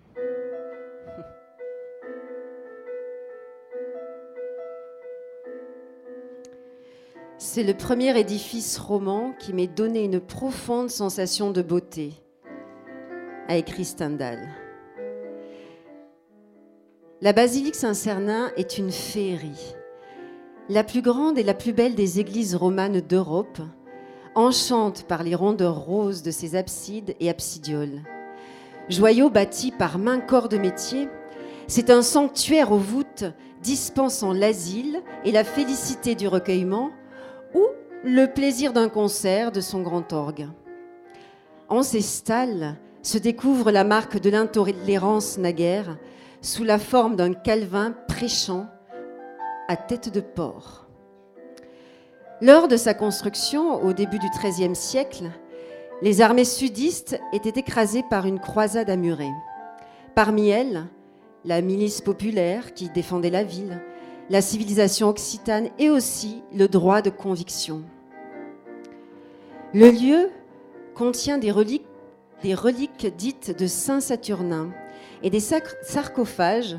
C'est 7.56 7.62
le 7.62 7.72
premier 7.72 8.14
édifice 8.20 8.76
roman 8.76 9.32
qui 9.38 9.54
m'ait 9.54 9.66
donné 9.66 10.04
une 10.04 10.20
profonde 10.20 10.90
sensation 10.90 11.52
de 11.52 11.62
beauté, 11.62 12.12
a 13.48 13.56
écrit 13.56 13.86
Stendhal. 13.86 14.46
La 17.22 17.32
basilique 17.32 17.74
Saint-Cernin 17.74 18.50
est 18.58 18.76
une 18.76 18.92
féerie, 18.92 19.74
la 20.68 20.84
plus 20.84 21.00
grande 21.00 21.38
et 21.38 21.42
la 21.42 21.54
plus 21.54 21.72
belle 21.72 21.94
des 21.94 22.20
églises 22.20 22.54
romanes 22.54 23.00
d'Europe, 23.00 23.62
enchante 24.34 25.04
par 25.04 25.22
les 25.22 25.34
rondeurs 25.34 25.80
roses 25.80 26.22
de 26.22 26.32
ses 26.32 26.56
absides 26.56 27.16
et 27.20 27.30
absidioles. 27.30 28.02
Joyau 28.90 29.30
bâti 29.30 29.70
par 29.70 29.96
main 29.96 30.20
corps 30.20 30.50
de 30.50 30.58
métier, 30.58 31.08
c'est 31.68 31.88
un 31.88 32.02
sanctuaire 32.02 32.70
aux 32.70 32.76
voûtes 32.76 33.24
dispensant 33.62 34.34
l'asile 34.34 35.00
et 35.24 35.32
la 35.32 35.42
félicité 35.42 36.14
du 36.14 36.28
recueillement 36.28 36.90
ou 37.54 37.64
le 38.04 38.26
plaisir 38.26 38.72
d'un 38.72 38.88
concert 38.88 39.52
de 39.52 39.61
son 39.61 39.82
grand 39.82 40.12
orgue. 40.12 40.48
En 41.68 41.82
ces 41.82 42.00
stalles 42.00 42.76
se 43.02 43.18
découvre 43.18 43.70
la 43.70 43.85
marque 43.85 44.20
de 44.20 44.30
l'intolérance 44.30 45.38
naguère 45.38 45.96
sous 46.42 46.64
la 46.64 46.78
forme 46.78 47.16
d'un 47.16 47.32
calvin 47.32 47.94
prêchant 48.09 48.66
à 49.68 49.76
tête 49.76 50.12
de 50.12 50.20
porc. 50.20 50.87
Lors 52.40 52.68
de 52.68 52.76
sa 52.76 52.94
construction, 52.94 53.82
au 53.82 53.92
début 53.92 54.18
du 54.18 54.28
XIIIe 54.28 54.76
siècle, 54.76 55.30
les 56.02 56.20
armées 56.20 56.44
sudistes 56.44 57.18
étaient 57.32 57.59
écrasées 57.59 58.04
par 58.09 58.26
une 58.26 58.38
croisade 58.38 58.90
amurée. 58.90 59.32
Parmi 60.14 60.48
elles, 60.48 60.87
la 61.44 61.62
milice 61.62 62.00
populaire 62.00 62.74
qui 62.74 62.90
défendait 62.90 63.30
la 63.30 63.44
ville, 63.44 63.80
la 64.28 64.40
civilisation 64.40 65.08
occitane 65.08 65.68
et 65.78 65.90
aussi 65.90 66.42
le 66.52 66.68
droit 66.68 67.02
de 67.02 67.10
conviction. 67.10 67.82
Le 69.72 69.90
lieu 69.90 70.30
contient 70.94 71.38
des 71.38 71.50
reliques, 71.50 71.86
des 72.42 72.54
reliques 72.54 73.06
dites 73.16 73.56
de 73.56 73.66
Saint 73.66 74.00
Saturnin 74.00 74.70
et 75.22 75.30
des 75.30 75.40
sarcophages 75.40 76.76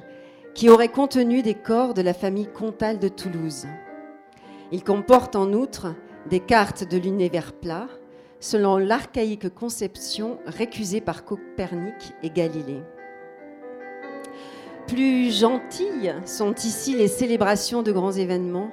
qui 0.54 0.70
auraient 0.70 0.90
contenu 0.90 1.42
des 1.42 1.54
corps 1.54 1.94
de 1.94 2.02
la 2.02 2.14
famille 2.14 2.48
comtale 2.48 3.00
de 3.00 3.08
Toulouse. 3.08 3.68
Il 4.72 4.84
comporte 4.84 5.36
en 5.36 5.54
outre 5.54 5.94
des 6.30 6.40
cartes 6.40 6.84
de 6.84 6.98
l'univers 6.98 7.54
plat, 7.54 7.88
selon 8.40 8.78
l'archaïque 8.78 9.54
conception 9.54 10.40
récusée 10.46 11.02
par 11.02 11.24
Copernic 11.24 12.14
et 12.24 12.30
Galilée. 12.30 12.82
Plus 14.88 15.38
gentilles 15.38 16.16
sont 16.26 16.54
ici 16.54 16.96
les 16.96 17.10
célébrations 17.10 17.84
de 17.84 17.92
grands 17.92 18.14
événements, 18.14 18.72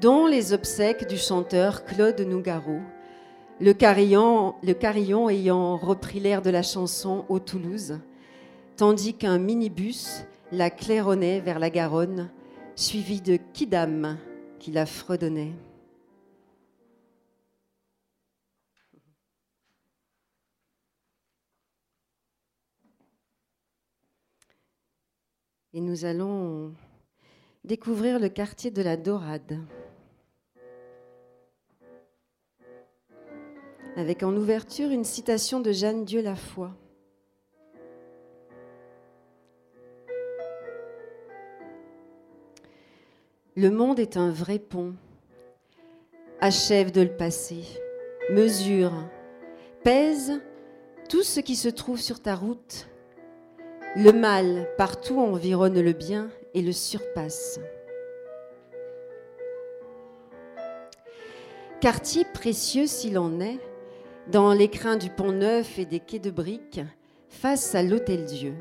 dont 0.00 0.26
les 0.26 0.52
obsèques 0.52 1.08
du 1.08 1.16
chanteur 1.16 1.84
Claude 1.84 2.20
Nougaro, 2.20 2.80
le 3.60 3.72
carillon, 3.72 5.28
ayant 5.28 5.76
repris 5.76 6.18
l'air 6.18 6.42
de 6.42 6.50
la 6.50 6.62
chanson 6.62 7.24
au 7.28 7.38
Toulouse, 7.38 8.00
tandis 8.76 9.14
qu'un 9.14 9.38
minibus 9.38 10.24
la 10.50 10.70
claironnait 10.70 11.38
vers 11.38 11.60
la 11.60 11.70
Garonne, 11.70 12.30
suivi 12.74 13.20
de 13.20 13.38
Kidam 13.52 14.18
qui 14.58 14.72
la 14.72 14.86
fredonnait. 14.86 15.52
Et 25.76 25.80
nous 25.80 26.04
allons 26.04 26.72
découvrir 27.64 28.20
le 28.20 28.28
quartier 28.28 28.70
de 28.70 28.80
la 28.80 28.96
Dorade. 28.96 29.58
Avec 33.96 34.22
en 34.22 34.36
ouverture 34.36 34.92
une 34.92 35.02
citation 35.02 35.58
de 35.58 35.72
Jeanne 35.72 36.04
Dieu 36.04 36.22
la 36.22 36.36
foi. 36.36 36.70
Le 43.56 43.70
monde 43.70 43.98
est 43.98 44.16
un 44.16 44.30
vrai 44.30 44.60
pont. 44.60 44.94
Achève 46.40 46.92
de 46.92 47.00
le 47.00 47.16
passer, 47.16 47.64
mesure, 48.30 48.92
pèse 49.82 50.40
tout 51.08 51.24
ce 51.24 51.40
qui 51.40 51.56
se 51.56 51.68
trouve 51.68 52.00
sur 52.00 52.20
ta 52.20 52.36
route 52.36 52.86
le 53.96 54.12
mal 54.12 54.68
partout 54.76 55.20
environne 55.20 55.80
le 55.80 55.92
bien 55.92 56.28
et 56.52 56.62
le 56.62 56.72
surpasse. 56.72 57.60
Quartier 61.80 62.24
précieux 62.34 62.86
s'il 62.86 63.18
en 63.18 63.40
est, 63.40 63.60
dans 64.32 64.52
l'écrin 64.52 64.96
du 64.96 65.10
pont 65.10 65.32
neuf 65.32 65.78
et 65.78 65.84
des 65.84 66.00
quais 66.00 66.18
de 66.18 66.30
briques, 66.30 66.80
face 67.28 67.74
à 67.74 67.82
l'Hôtel 67.82 68.24
Dieu. 68.24 68.54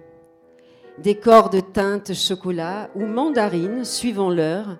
Décor 0.99 1.49
de 1.49 1.61
teintes 1.61 2.13
chocolat 2.13 2.91
ou 2.93 3.05
mandarine, 3.05 3.85
suivant 3.85 4.29
l'heure, 4.29 4.77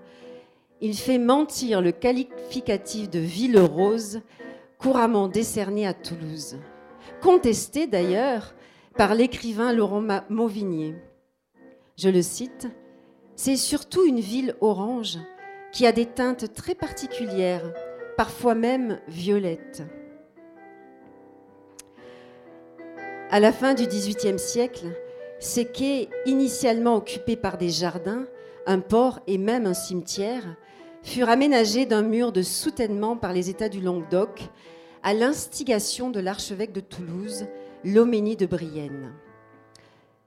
il 0.81 0.95
fait 0.95 1.17
mentir 1.17 1.81
le 1.81 1.91
qualificatif 1.91 3.09
de 3.09 3.19
ville 3.19 3.57
rose 3.57 4.21
couramment 4.77 5.29
décerné 5.29 5.87
à 5.87 5.93
Toulouse. 5.93 6.57
Contesté 7.21 7.87
d'ailleurs 7.87 8.53
par 8.97 9.15
l'écrivain 9.15 9.73
Laurent 9.73 10.03
Mauvignier. 10.29 10.95
Je 11.97 12.09
le 12.09 12.21
cite, 12.21 12.67
C'est 13.35 13.55
surtout 13.55 14.05
une 14.05 14.19
ville 14.19 14.55
orange 14.61 15.17
qui 15.71 15.87
a 15.87 15.91
des 15.91 16.05
teintes 16.05 16.53
très 16.53 16.75
particulières, 16.75 17.73
parfois 18.17 18.53
même 18.53 18.99
violettes. 19.07 19.83
À 23.31 23.39
la 23.39 23.51
fin 23.51 23.73
du 23.73 23.87
XVIIIe 23.87 24.37
siècle, 24.37 24.85
ces 25.39 25.65
quais, 25.65 26.09
initialement 26.27 26.95
occupés 26.95 27.35
par 27.35 27.57
des 27.57 27.69
jardins, 27.69 28.27
un 28.67 28.79
port 28.79 29.19
et 29.25 29.39
même 29.39 29.65
un 29.65 29.73
cimetière, 29.73 30.55
furent 31.01 31.29
aménagés 31.29 31.87
d'un 31.87 32.03
mur 32.03 32.31
de 32.31 32.43
soutènement 32.43 33.17
par 33.17 33.33
les 33.33 33.49
États 33.49 33.69
du 33.69 33.81
Languedoc 33.81 34.41
à 35.01 35.15
l'instigation 35.15 36.11
de 36.11 36.19
l'archevêque 36.19 36.71
de 36.71 36.79
Toulouse, 36.79 37.45
l'Homénie 37.85 38.37
de 38.37 38.45
Brienne. 38.45 39.13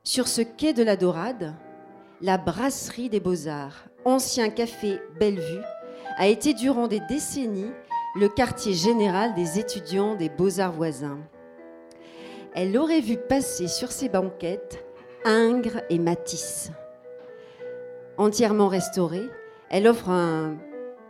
Sur 0.05 0.29
ce 0.29 0.43
quai 0.43 0.75
de 0.75 0.83
la 0.83 0.97
Dorade, 0.97 1.55
la 2.21 2.37
brasserie 2.37 3.09
des 3.09 3.21
Beaux-Arts, 3.21 3.87
ancien 4.05 4.51
café 4.51 5.01
Bellevue, 5.19 5.65
a 6.19 6.27
été 6.27 6.53
durant 6.53 6.87
des 6.87 7.01
décennies 7.01 7.71
le 8.15 8.29
quartier 8.29 8.75
général 8.75 9.35
des 9.35 9.59
étudiants 9.59 10.17
des 10.17 10.29
Beaux-Arts 10.29 10.73
voisins. 10.73 11.19
Elle 12.55 12.77
aurait 12.77 13.01
vu 13.01 13.17
passer 13.17 13.69
sur 13.69 13.91
ses 13.91 14.11
banquettes 14.11 14.85
Ingres 15.25 15.81
et 15.89 15.99
Matisse. 15.99 16.71
Entièrement 18.19 18.69
restaurée, 18.69 19.29
elle 19.71 19.89
offre 19.89 20.11
un 20.11 20.57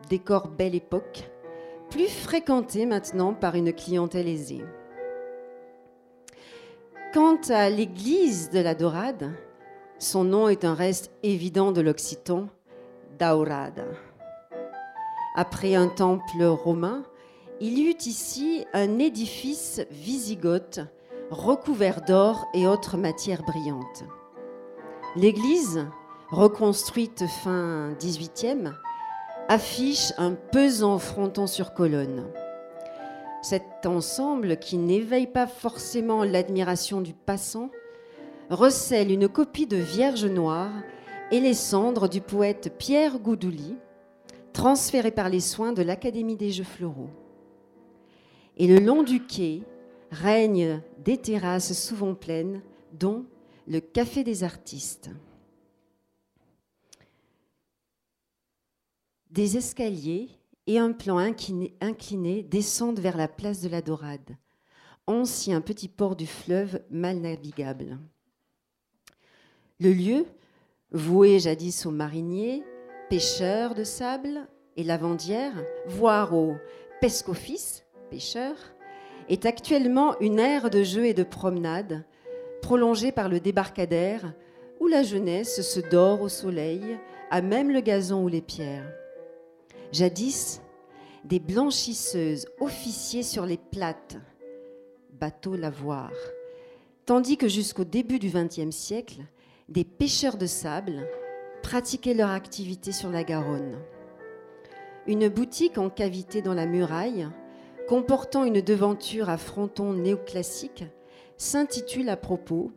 décor 0.09 0.49
belle 0.49 0.77
époque, 0.77 1.29
plus 1.91 2.09
fréquenté 2.09 2.87
maintenant 2.87 3.35
par 3.35 3.57
une 3.57 3.73
clientèle 3.73 4.29
aisée. 4.29 4.65
Quant 7.17 7.41
à 7.49 7.71
l'église 7.71 8.51
de 8.51 8.59
la 8.61 8.75
Dorade, 8.75 9.33
son 9.99 10.23
nom 10.23 10.51
est 10.51 10.67
un 10.67 10.75
reste 10.75 11.11
évident 11.23 11.73
de 11.73 11.81
l'occitan, 11.81 12.49
Daurada. 13.19 13.87
Après 15.35 15.75
un 15.75 15.89
temple 15.89 16.45
romain, 16.45 17.05
il 17.59 17.79
y 17.79 17.85
eut 17.85 17.97
ici 18.05 18.67
un 18.75 18.99
édifice 18.99 19.81
wisigothe 20.07 20.81
recouvert 21.31 22.03
d'or 22.03 22.45
et 22.53 22.67
autres 22.67 22.99
matières 22.99 23.45
brillantes. 23.45 24.05
L'église, 25.17 25.87
reconstruite 26.29 27.25
fin 27.43 27.95
18e, 27.99 28.75
affiche 29.49 30.13
un 30.19 30.33
pesant 30.35 30.99
fronton 30.99 31.47
sur 31.47 31.73
colonne. 31.73 32.27
Cet 33.49 33.87
ensemble, 33.87 34.57
qui 34.57 34.77
n'éveille 34.77 35.29
pas 35.29 35.47
forcément 35.47 36.25
l'admiration 36.25 37.01
du 37.01 37.13
passant, 37.13 37.71
recèle 38.51 39.13
une 39.13 39.29
copie 39.29 39.69
de 39.69 39.77
Vierge 39.77 40.25
noire 40.25 40.73
et 41.31 41.39
les 41.39 41.55
cendres 41.55 42.09
du 42.09 42.21
poète 42.21 42.75
Pierre 42.77 43.21
Goudouli, 43.21 43.77
transférées 44.53 45.13
par 45.13 45.29
les 45.29 45.39
soins 45.39 45.73
de 45.73 45.83
l'Académie 45.83 46.35
des 46.35 46.51
Jeux 46.51 46.65
Floraux. 46.65 47.11
Et 48.57 48.67
le 48.67 48.85
long 48.85 49.05
du 49.05 49.25
quai 49.25 49.63
règnent 50.11 50.83
des 51.05 51.19
terrasses 51.19 51.73
souvent 51.73 52.17
pleines, 52.17 52.63
dont 52.95 53.27
le 53.69 53.79
Café 53.79 54.25
des 54.25 54.43
artistes. 54.43 55.11
Des 59.31 59.57
escaliers 59.57 60.31
et 60.67 60.79
un 60.79 60.93
plan 60.93 61.19
incliné, 61.19 62.43
descendent 62.43 62.99
vers 62.99 63.17
la 63.17 63.29
place 63.29 63.61
de 63.61 63.69
la 63.69 63.83
Dorade, 63.83 64.37
ancien 65.07 65.61
petit 65.61 65.89
port 65.89 66.17
du 66.17 66.27
fleuve 66.27 66.81
mal 66.91 67.19
navigable. 67.19 67.99
Le 69.79 69.93
lieu, 69.93 70.27
voué 70.91 71.39
jadis 71.39 71.87
aux 71.87 71.91
mariniers, 71.91 72.63
pêcheurs 73.09 73.75
de 73.75 73.85
sable 73.85 74.49
et 74.77 74.83
lavandières, 74.83 75.65
voire 75.87 76.35
aux 76.35 76.57
pescofis, 77.01 77.83
pêcheurs, 78.11 78.75
est 79.29 79.47
actuellement 79.47 80.19
une 80.21 80.39
aire 80.39 80.71
de 80.71 80.83
jeu 80.83 81.07
et 81.07 81.15
de 81.15 81.25
promenade 81.25 82.05
prolongée 82.63 83.13
par 83.13 83.29
le 83.29 83.39
débarcadère 83.39 84.33
où 84.81 84.89
la 84.89 85.03
jeunesse 85.03 85.63
se 85.63 85.81
dort 85.81 86.23
au 86.23 86.29
soleil, 86.29 86.83
à 87.31 87.41
même 87.41 87.71
le 87.71 87.81
gazon 87.81 88.25
ou 88.25 88.29
les 88.29 88.41
pierres. 88.41 88.93
Jadis, 89.93 90.61
des 91.25 91.39
blanchisseuses 91.39 92.47
officiaient 92.61 93.23
sur 93.23 93.47
les 93.47 93.57
plates, 93.57 94.17
bateaux 95.13 95.57
lavoir, 95.57 96.11
tandis 97.05 97.37
que 97.37 97.49
jusqu'au 97.49 97.85
début 97.85 98.19
du 98.19 98.31
XXe 98.31 98.75
siècle, 98.75 99.21
des 99.69 99.85
pêcheurs 99.85 100.37
de 100.37 100.47
sable 100.47 101.07
pratiquaient 101.63 102.15
leur 102.15 102.31
activité 102.31 102.93
sur 102.93 103.11
la 103.11 103.25
Garonne. 103.25 103.77
Une 105.07 105.29
boutique 105.29 105.79
en 105.79 105.89
cavité 105.89 106.43
dans 106.43 106.55
la 106.55 106.67
muraille, 106.67 107.29
comportant 107.89 108.45
une 108.45 108.61
devanture 108.61 109.31
à 109.31 109.37
fronton 109.37 109.93
néoclassique, 109.93 110.85
s'intitule 111.37 112.09
à 112.09 112.17
propos 112.17 112.73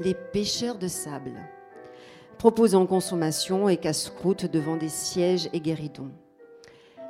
Les 0.00 0.14
pêcheurs 0.14 0.78
de 0.78 0.88
sable, 0.88 1.34
proposant 2.38 2.86
consommation 2.86 3.68
et 3.68 3.76
casse-croûte 3.76 4.46
devant 4.46 4.76
des 4.76 4.88
sièges 4.88 5.48
et 5.52 5.60
guéridons 5.60 6.10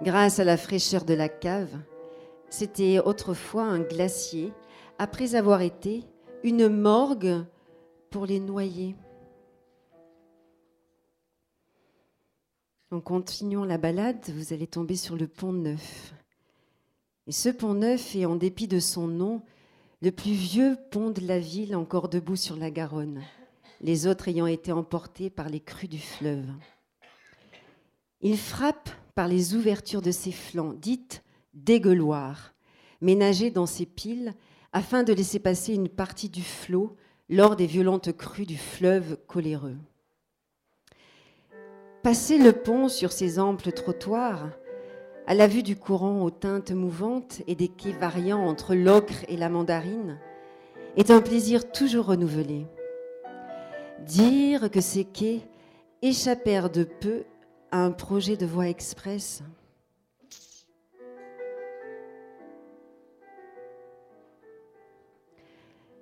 grâce 0.03 0.41
à 0.41 0.45
la 0.45 0.57
fraîcheur 0.57 1.05
de 1.05 1.15
la 1.15 1.29
cave. 1.29 1.79
C'était 2.51 2.99
autrefois 2.99 3.65
un 3.65 3.81
glacier, 3.81 4.53
après 4.99 5.37
avoir 5.37 5.62
été 5.62 6.05
une 6.43 6.69
morgue 6.69 7.45
pour 8.11 8.27
les 8.27 8.41
noyer. 8.41 8.97
En 12.91 13.01
continuant 13.01 13.65
la 13.65 13.79
balade, 13.79 14.29
vous 14.35 14.53
allez 14.53 14.67
tomber 14.67 14.97
sur 14.97 15.17
le 15.17 15.27
pont 15.27 15.53
Neuf. 15.53 16.12
Et 17.27 17.33
ce 17.33 17.49
pont 17.49 17.75
Neuf 17.75 18.15
est, 18.17 18.27
en 18.27 18.37
dépit 18.37 18.69
de 18.69 18.81
son 18.81 19.07
nom, 19.07 19.43
le 20.03 20.11
plus 20.11 20.33
vieux 20.33 20.77
pont 20.91 21.11
de 21.11 21.27
la 21.27 21.38
ville 21.38 21.77
encore 21.77 22.09
debout 22.09 22.37
sur 22.37 22.57
la 22.57 22.71
Garonne, 22.71 23.23
les 23.81 24.09
autres 24.09 24.29
ayant 24.29 24.49
été 24.49 24.73
emportés 24.73 25.31
par 25.31 25.49
les 25.49 25.61
crues 25.61 25.88
du 25.88 26.01
fleuve. 26.01 26.51
Il 28.21 28.37
frappe 28.37 28.91
par 29.14 29.29
les 29.29 29.55
ouvertures 29.55 30.03
de 30.03 30.11
ses 30.11 30.33
flancs, 30.33 30.75
dites 30.75 31.22
dégueuloirs, 31.55 32.55
ménagés 33.01 33.51
dans 33.51 33.66
ces 33.66 33.87
piles 33.87 34.35
afin 34.72 35.03
de 35.03 35.12
laisser 35.12 35.38
passer 35.38 35.75
une 35.75 35.88
partie 35.88 36.31
du 36.31 36.42
flot 36.42 36.96
lors 37.29 37.57
des 37.57 37.66
violentes 37.66 38.12
crues 38.16 38.46
du 38.46 38.57
fleuve 38.57 39.18
coléreux. 39.27 39.77
Passer 42.03 42.38
le 42.38 42.53
pont 42.53 42.88
sur 42.88 43.12
ces 43.12 43.38
amples 43.38 43.72
trottoirs, 43.72 44.51
à 45.27 45.35
la 45.35 45.46
vue 45.46 45.62
du 45.62 45.77
courant 45.77 46.22
aux 46.22 46.31
teintes 46.31 46.72
mouvantes 46.72 47.42
et 47.46 47.55
des 47.55 47.68
quais 47.68 47.92
variant 47.92 48.44
entre 48.44 48.75
l'ocre 48.75 49.25
et 49.29 49.37
la 49.37 49.48
mandarine, 49.48 50.18
est 50.96 51.11
un 51.11 51.20
plaisir 51.20 51.70
toujours 51.70 52.07
renouvelé. 52.07 52.66
Dire 54.01 54.70
que 54.70 54.81
ces 54.81 55.05
quais 55.05 55.40
échappèrent 56.03 56.70
de 56.70 56.85
peu 56.85 57.22
un 57.73 57.91
projet 57.91 58.37
de 58.37 58.45
voie 58.45 58.69
express. 58.69 59.43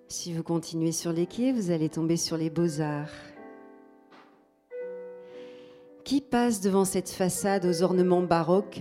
Si 0.09 0.33
vous 0.33 0.42
continuez 0.42 0.90
sur 0.90 1.12
les 1.12 1.26
quais, 1.26 1.52
vous 1.52 1.70
allez 1.70 1.88
tomber 1.88 2.16
sur 2.16 2.37
les 2.37 2.50
beaux-arts. 2.50 3.14
Qui 6.02 6.20
passe 6.20 6.61
devant 6.61 6.85
cette 6.85 7.09
façade 7.09 7.64
aux 7.64 7.83
ornements 7.85 8.22
baroques, 8.22 8.80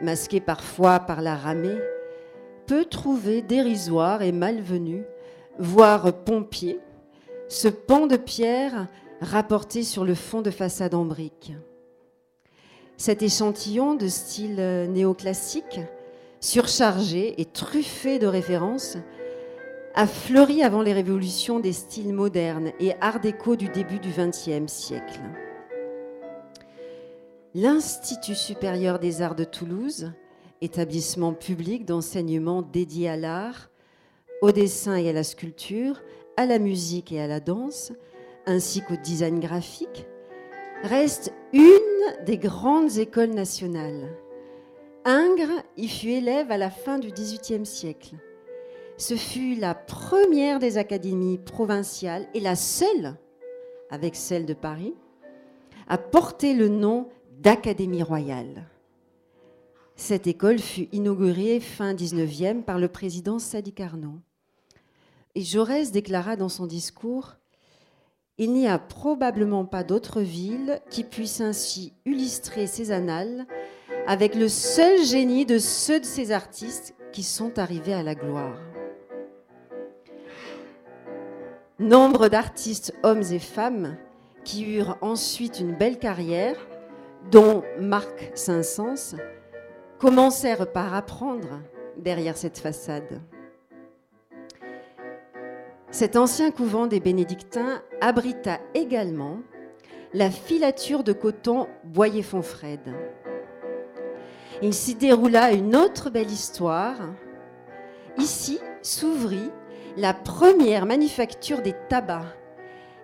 masqués 0.00 0.40
parfois 0.40 1.00
par 1.00 1.22
la 1.22 1.34
ramée, 1.34 1.80
peut 2.68 2.84
trouver 2.84 3.42
dérisoire 3.42 4.22
et 4.22 4.30
malvenu, 4.30 5.02
voire 5.58 6.12
pompier, 6.12 6.78
ce 7.48 7.66
pan 7.66 8.06
de 8.06 8.16
pierre 8.16 8.86
rapporté 9.20 9.82
sur 9.82 10.04
le 10.04 10.14
fond 10.14 10.42
de 10.42 10.52
façade 10.52 10.94
en 10.94 11.04
briques. 11.04 11.52
Cet 13.00 13.22
échantillon 13.22 13.94
de 13.94 14.08
style 14.08 14.56
néoclassique, 14.90 15.80
surchargé 16.38 17.40
et 17.40 17.46
truffé 17.46 18.18
de 18.18 18.26
références, 18.26 18.98
a 19.94 20.06
fleuri 20.06 20.62
avant 20.62 20.82
les 20.82 20.92
révolutions 20.92 21.60
des 21.60 21.72
styles 21.72 22.12
modernes 22.12 22.72
et 22.78 22.92
art 23.00 23.20
déco 23.20 23.56
du 23.56 23.70
début 23.70 24.00
du 24.00 24.10
XXe 24.10 24.70
siècle. 24.70 25.18
L'Institut 27.54 28.34
supérieur 28.34 28.98
des 28.98 29.22
arts 29.22 29.34
de 29.34 29.44
Toulouse, 29.44 30.12
établissement 30.60 31.32
public 31.32 31.86
d'enseignement 31.86 32.60
dédié 32.60 33.08
à 33.08 33.16
l'art, 33.16 33.70
au 34.42 34.52
dessin 34.52 34.96
et 34.96 35.08
à 35.08 35.14
la 35.14 35.24
sculpture, 35.24 36.02
à 36.36 36.44
la 36.44 36.58
musique 36.58 37.12
et 37.12 37.20
à 37.22 37.26
la 37.26 37.40
danse, 37.40 37.92
ainsi 38.44 38.82
qu'au 38.82 38.96
design 38.96 39.40
graphique, 39.40 40.04
reste 40.82 41.32
une 41.52 42.24
des 42.24 42.38
grandes 42.38 42.96
écoles 42.98 43.34
nationales. 43.34 44.08
Ingres 45.04 45.62
y 45.76 45.88
fut 45.88 46.10
élève 46.10 46.50
à 46.50 46.58
la 46.58 46.70
fin 46.70 46.98
du 46.98 47.10
XVIIIe 47.10 47.66
siècle. 47.66 48.16
Ce 48.96 49.14
fut 49.14 49.54
la 49.54 49.74
première 49.74 50.58
des 50.58 50.78
académies 50.78 51.38
provinciales 51.38 52.26
et 52.34 52.40
la 52.40 52.54
seule, 52.54 53.16
avec 53.90 54.14
celle 54.14 54.46
de 54.46 54.54
Paris, 54.54 54.94
à 55.88 55.98
porter 55.98 56.54
le 56.54 56.68
nom 56.68 57.08
d'Académie 57.38 58.02
royale. 58.02 58.66
Cette 59.96 60.26
école 60.26 60.58
fut 60.58 60.88
inaugurée 60.92 61.60
fin 61.60 61.94
19e 61.94 62.62
par 62.62 62.78
le 62.78 62.88
président 62.88 63.38
Sadi 63.38 63.72
Carnot. 63.72 64.20
Et 65.34 65.42
Jaurès 65.42 65.92
déclara 65.92 66.36
dans 66.36 66.48
son 66.48 66.66
discours 66.66 67.36
Il 68.42 68.54
n'y 68.54 68.66
a 68.66 68.78
probablement 68.78 69.66
pas 69.66 69.84
d'autre 69.84 70.22
ville 70.22 70.80
qui 70.88 71.04
puisse 71.04 71.42
ainsi 71.42 71.92
illustrer 72.06 72.66
ses 72.66 72.90
annales 72.90 73.46
avec 74.06 74.34
le 74.34 74.48
seul 74.48 75.04
génie 75.04 75.44
de 75.44 75.58
ceux 75.58 76.00
de 76.00 76.06
ces 76.06 76.32
artistes 76.32 76.94
qui 77.12 77.22
sont 77.22 77.58
arrivés 77.58 77.92
à 77.92 78.02
la 78.02 78.14
gloire. 78.14 78.56
Nombre 81.78 82.28
d'artistes, 82.28 82.94
hommes 83.02 83.24
et 83.30 83.38
femmes, 83.38 83.98
qui 84.42 84.64
eurent 84.64 84.96
ensuite 85.02 85.60
une 85.60 85.74
belle 85.74 85.98
carrière, 85.98 86.56
dont 87.30 87.62
Marc 87.78 88.30
Saint-Saëns, 88.34 89.18
commencèrent 89.98 90.72
par 90.72 90.94
apprendre 90.94 91.60
derrière 91.98 92.38
cette 92.38 92.58
façade. 92.58 93.20
Cet 95.92 96.16
ancien 96.16 96.52
couvent 96.52 96.86
des 96.86 97.00
bénédictins 97.00 97.82
abrita 98.00 98.60
également 98.74 99.40
la 100.12 100.30
filature 100.30 101.02
de 101.02 101.12
coton 101.12 101.66
Boyer-Fonfred. 101.84 102.80
Il 104.62 104.72
s'y 104.72 104.94
déroula 104.94 105.52
une 105.52 105.74
autre 105.74 106.08
belle 106.10 106.30
histoire. 106.30 106.96
Ici 108.18 108.60
s'ouvrit 108.82 109.50
la 109.96 110.14
première 110.14 110.86
manufacture 110.86 111.60
des 111.60 111.74
tabacs, 111.88 112.38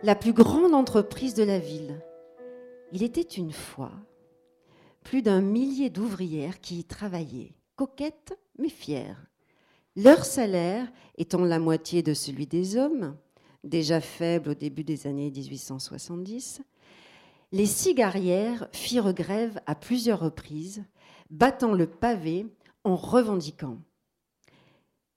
la 0.04 0.14
plus 0.14 0.32
grande 0.32 0.74
entreprise 0.74 1.34
de 1.34 1.42
la 1.42 1.58
ville. 1.58 2.00
Il 2.92 3.02
était 3.02 3.20
une 3.20 3.52
fois 3.52 3.92
plus 5.02 5.22
d'un 5.22 5.40
millier 5.40 5.90
d'ouvrières 5.90 6.60
qui 6.60 6.80
y 6.80 6.84
travaillaient, 6.84 7.54
coquettes 7.76 8.38
mais 8.58 8.68
fières. 8.68 9.26
Leur 9.96 10.26
salaire 10.26 10.92
étant 11.16 11.42
la 11.42 11.58
moitié 11.58 12.02
de 12.02 12.12
celui 12.12 12.46
des 12.46 12.76
hommes, 12.76 13.16
déjà 13.64 14.02
faible 14.02 14.50
au 14.50 14.54
début 14.54 14.84
des 14.84 15.06
années 15.06 15.30
1870, 15.30 16.60
les 17.52 17.64
cigarières 17.64 18.68
firent 18.72 19.14
grève 19.14 19.58
à 19.64 19.74
plusieurs 19.74 20.20
reprises, 20.20 20.84
battant 21.30 21.72
le 21.72 21.86
pavé 21.86 22.46
en 22.84 22.94
revendiquant. 22.94 23.78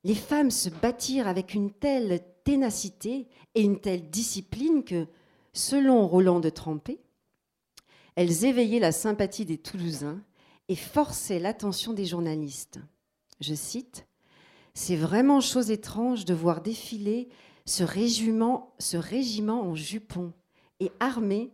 Les 0.06 0.16
femmes 0.16 0.52
se 0.52 0.70
battirent 0.70 1.28
avec 1.28 1.54
une 1.54 1.72
telle 1.72 2.22
ténacité 2.46 3.28
et 3.56 3.62
une 3.62 3.82
telle 3.82 4.10
discipline 4.10 4.86
que, 4.86 5.08
selon 5.52 6.08
Roland 6.08 6.40
de 6.40 6.50
Trempé, 6.50 7.02
elles 8.16 8.46
éveillaient 8.46 8.80
la 8.80 8.94
sympathie 8.94 9.46
des 9.46 9.58
Toulousains 9.58 10.24
et 10.70 10.76
forçaient 10.76 11.40
l'attention 11.40 11.92
des 11.92 12.06
journalistes. 12.06 12.80
Je 13.42 13.54
cite 13.54 14.06
C'est 14.74 14.96
vraiment 14.96 15.42
chose 15.42 15.72
étrange 15.72 16.26
de 16.26 16.34
voir 16.34 16.62
défiler 16.62 17.30
ce 17.66 17.84
régiment, 17.84 18.74
en 18.82 19.76
jupon 19.76 20.34
et 20.80 20.92
armé 21.00 21.52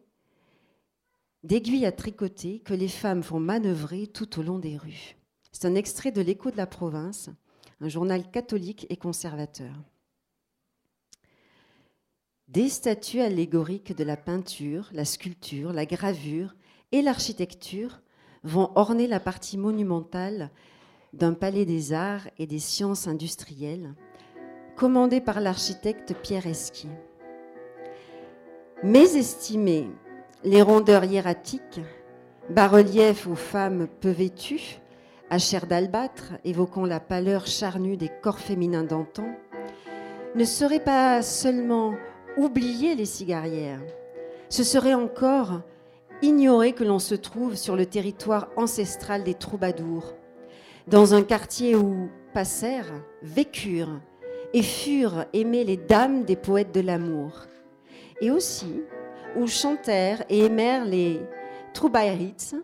d'aiguilles 1.43 1.86
à 1.86 1.91
tricoter 1.91 2.60
que 2.60 2.73
les 2.73 2.88
femmes 2.88 3.23
font 3.23 3.39
manœuvrer 3.39 4.08
tout 4.08 4.39
au 4.39 4.43
long 4.43 4.60
des 4.60 4.78
rues. 4.78 5.15
C'est 5.51 5.67
un 5.67 5.75
extrait 5.75 6.12
de 6.12 6.21
l'écho 6.21 6.51
de 6.51 6.58
la 6.58 6.67
province, 6.67 7.30
un 7.82 7.89
journal 7.89 8.30
catholique 8.32 8.88
et 8.89 8.97
conservateur. 8.97 9.73
Des 12.47 12.69
statues 12.69 13.21
allégoriques 13.21 13.95
de 13.95 14.04
la 14.04 14.17
peinture, 14.17 14.89
la 14.93 15.06
sculpture, 15.06 15.73
la 15.73 15.86
gravure 15.86 16.56
et 16.91 17.01
l'architecture 17.01 18.01
vont 18.43 18.71
orner 18.75 19.08
la 19.08 19.19
partie 19.19 19.58
monumentale 19.58 20.51
d'un 21.15 21.34
palais 21.34 21.65
des 21.65 21.93
arts 21.93 22.28
et 22.38 22.45
des 22.45 22.60
sciences 22.60 23.08
industrielles, 23.08 23.93
commandé 24.75 25.21
par 25.21 25.39
l'architecte 25.39 26.13
Pierre 26.21 26.45
Esquier. 26.45 26.89
Mais 28.84 29.15
estimés 29.15 29.89
les 30.43 30.62
rondeurs 30.62 31.06
hiératiques, 31.06 31.80
bas-reliefs 32.49 33.28
aux 33.28 33.36
femmes 33.36 33.88
peu 34.01 34.10
vêtues, 34.10 34.80
à 35.30 35.39
chair 35.39 35.65
d'albâtre, 35.65 36.34
évoquant 36.43 36.86
la 36.86 36.99
pâleur 36.99 37.47
charnue 37.47 37.97
des 37.97 38.12
corps 38.21 38.39
féminins 38.39 38.84
d'antan, 38.84 39.28
ne 40.36 40.43
seraient 40.43 40.84
pas 40.84 41.21
seulement 41.21 41.95
oublier 42.38 42.93
les 42.93 43.06
cigarières, 43.06 43.82
ce 44.49 44.63
serait 44.63 44.93
encore 44.93 45.62
ignorer 46.21 46.73
que 46.73 46.84
l'on 46.84 46.99
se 46.99 47.15
trouve 47.15 47.56
sur 47.56 47.75
le 47.75 47.86
territoire 47.86 48.49
ancestral 48.58 49.23
des 49.23 49.34
troubadours, 49.34 50.13
dans 50.88 51.13
un 51.13 51.24
quartier 51.24 51.76
où 51.76 52.10
passèrent, 52.34 52.91
vécurent 53.21 54.00
et 54.54 54.62
furent 54.62 55.26
aimées 55.34 55.63
les 55.63 55.78
dames 55.78 56.24
des 56.24 56.36
poètes 56.36 56.74
de 56.74 56.82
l'amour, 56.82 57.45
et 58.21 58.32
aussi 58.32 58.84
où 59.36 59.48
chantèrent 59.48 60.24
et 60.30 60.45
aimèrent 60.45 60.86
les 60.86 61.19
troubaïrites, 61.74 62.56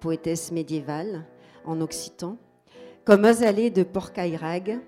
poétesses 0.00 0.52
médiévales 0.52 1.24
en 1.64 1.80
occitan, 1.80 2.38
comme 3.04 3.24
Azalée 3.24 3.70
de 3.70 3.82
Porcaïrag, 3.82 4.78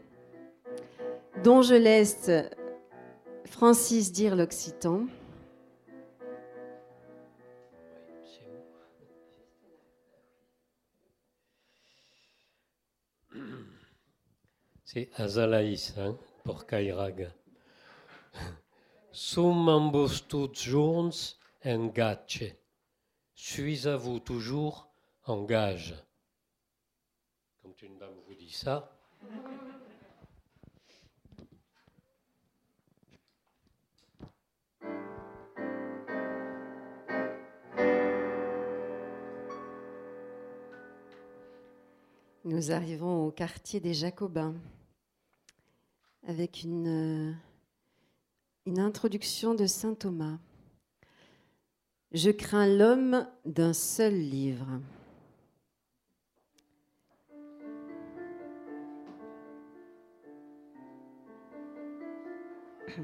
dont 1.43 1.63
je 1.63 1.75
laisse 1.75 2.31
Francis 3.45 4.13
dire 4.13 4.37
l'occitan. 4.37 5.07
C'est 14.93 15.09
Azalaïs, 15.15 15.95
hein, 15.99 16.19
pour 16.43 16.67
Kairag. 16.67 17.33
Sum 19.13 19.69
ambos 19.69 20.09
journs 20.53 21.37
en 21.65 21.87
gache. 21.87 22.43
Suis 23.33 23.87
à 23.87 23.97
vous 23.97 24.19
toujours 24.19 24.91
en 25.27 25.45
gage. 25.45 25.95
Quand 27.63 27.81
une 27.83 27.99
dame 27.99 28.17
vous 28.27 28.35
dit 28.35 28.51
ça, 28.51 28.91
Nous 42.43 42.73
arrivons 42.73 43.27
au 43.27 43.31
quartier 43.31 43.79
des 43.79 43.95
Jacobins 43.95 44.57
avec 46.27 46.63
une, 46.63 47.37
une 48.67 48.79
introduction 48.79 49.55
de 49.55 49.67
Saint 49.67 49.95
Thomas. 49.95 50.39
Je 52.13 52.31
crains 52.31 52.67
l'homme 52.67 53.27
d'un 53.45 53.73
seul 53.73 54.15
livre. 54.15 54.67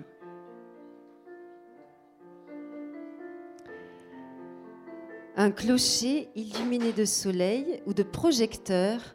Un 5.39 5.51
clocher 5.51 6.29
illuminé 6.35 6.93
de 6.93 7.05
soleil 7.05 7.83
ou 7.87 7.93
de 7.95 8.03
projecteurs 8.03 9.15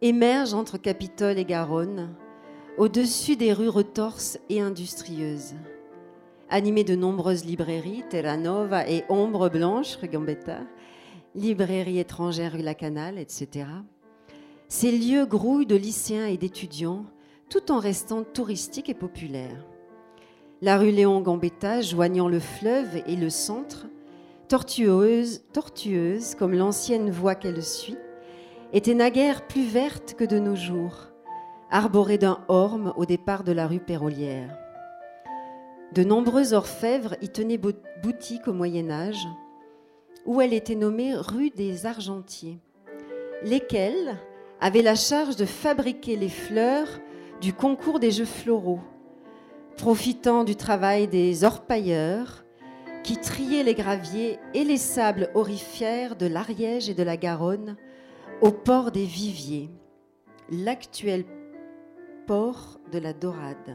émerge 0.00 0.54
entre 0.54 0.78
Capitole 0.78 1.38
et 1.38 1.44
Garonne, 1.44 2.14
au-dessus 2.78 3.34
des 3.34 3.52
rues 3.52 3.68
retorses 3.68 4.38
et 4.48 4.60
industrieuses. 4.60 5.54
Animé 6.48 6.84
de 6.84 6.94
nombreuses 6.94 7.44
librairies, 7.44 8.04
Terra 8.08 8.36
Nova 8.36 8.88
et 8.88 9.04
Ombre 9.08 9.48
Blanche, 9.48 9.96
rue 9.96 10.08
Gambetta, 10.08 10.60
librairies 11.34 11.98
étrangères, 11.98 12.52
rue 12.52 12.62
La 12.62 12.74
Canale, 12.74 13.18
etc. 13.18 13.66
Ces 14.68 14.92
lieux 14.92 15.26
grouillent 15.26 15.66
de 15.66 15.74
lycéens 15.74 16.26
et 16.26 16.36
d'étudiants, 16.36 17.04
tout 17.50 17.72
en 17.72 17.80
restant 17.80 18.22
touristiques 18.22 18.88
et 18.88 18.94
populaires. 18.94 19.66
La 20.62 20.78
rue 20.78 20.92
Léon 20.92 21.20
Gambetta, 21.20 21.82
joignant 21.82 22.28
le 22.28 22.40
fleuve 22.40 23.02
et 23.06 23.16
le 23.16 23.28
centre, 23.28 23.86
tortueuse, 24.46 25.42
tortueuse 25.52 26.36
comme 26.36 26.54
l'ancienne 26.54 27.10
voie 27.10 27.34
qu'elle 27.34 27.62
suit, 27.62 27.98
était 28.72 28.94
naguère 28.94 29.48
plus 29.48 29.66
verte 29.66 30.14
que 30.16 30.24
de 30.24 30.38
nos 30.38 30.56
jours, 30.56 31.08
arborée 31.70 32.18
d'un 32.18 32.40
orme 32.48 32.92
au 32.96 33.04
départ 33.04 33.44
de 33.44 33.52
la 33.52 33.66
rue 33.66 33.80
Pérolière. 33.80 34.56
De 35.92 36.02
nombreux 36.04 36.52
orfèvres 36.54 37.16
y 37.22 37.28
tenaient 37.28 37.58
boutique 37.58 38.48
au 38.48 38.52
Moyen 38.52 38.90
Âge, 38.90 39.26
où 40.26 40.40
elle 40.40 40.52
était 40.52 40.74
nommée 40.74 41.14
rue 41.14 41.50
des 41.50 41.86
Argentiers, 41.86 42.58
lesquels 43.42 44.16
avaient 44.60 44.82
la 44.82 44.94
charge 44.94 45.36
de 45.36 45.44
fabriquer 45.44 46.16
les 46.16 46.28
fleurs 46.28 46.88
du 47.40 47.52
concours 47.52 48.00
des 48.00 48.10
jeux 48.10 48.24
floraux, 48.24 48.80
profitant 49.76 50.44
du 50.44 50.56
travail 50.56 51.06
des 51.06 51.44
orpailleurs 51.44 52.44
qui 53.04 53.16
triaient 53.16 53.62
les 53.62 53.74
graviers 53.74 54.38
et 54.54 54.64
les 54.64 54.76
sables 54.76 55.30
orifères 55.34 56.16
de 56.16 56.26
l'Ariège 56.26 56.90
et 56.90 56.94
de 56.94 57.02
la 57.02 57.16
Garonne 57.16 57.76
au 58.40 58.50
port 58.50 58.90
des 58.90 59.04
Viviers, 59.04 59.70
l'actuel 60.50 61.24
port 62.28 62.78
de 62.92 62.98
la 62.98 63.14
Dorade. 63.14 63.74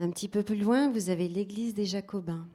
Un 0.00 0.08
petit 0.08 0.28
peu 0.28 0.42
plus 0.42 0.56
loin, 0.56 0.90
vous 0.90 1.10
avez 1.10 1.28
l'église 1.28 1.74
des 1.74 1.84
Jacobins. 1.84 2.48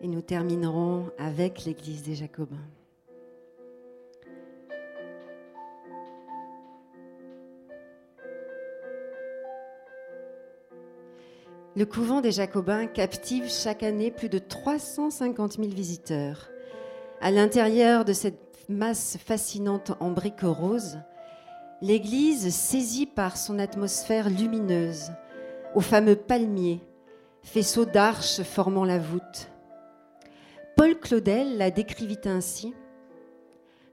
Et 0.00 0.08
nous 0.08 0.22
terminerons 0.22 1.10
avec 1.18 1.66
l'église 1.66 2.02
des 2.02 2.14
Jacobins. 2.14 2.56
Le 11.76 11.86
couvent 11.86 12.20
des 12.20 12.30
Jacobins 12.30 12.86
captive 12.86 13.50
chaque 13.50 13.82
année 13.82 14.12
plus 14.12 14.28
de 14.28 14.38
350 14.38 15.54
000 15.54 15.68
visiteurs. 15.70 16.48
À 17.20 17.32
l'intérieur 17.32 18.04
de 18.04 18.12
cette 18.12 18.68
masse 18.68 19.16
fascinante 19.18 19.90
en 19.98 20.12
briques 20.12 20.42
roses, 20.42 20.98
l'église, 21.82 22.54
saisie 22.54 23.06
par 23.06 23.36
son 23.36 23.58
atmosphère 23.58 24.30
lumineuse, 24.30 25.10
aux 25.74 25.80
fameux 25.80 26.14
palmiers, 26.14 26.80
faisceaux 27.42 27.86
d'arches 27.86 28.42
formant 28.42 28.84
la 28.84 29.00
voûte. 29.00 29.50
Paul 30.76 30.96
Claudel 30.96 31.58
la 31.58 31.72
décrivit 31.72 32.20
ainsi, 32.24 32.72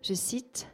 je 0.04 0.14
cite, 0.14 0.68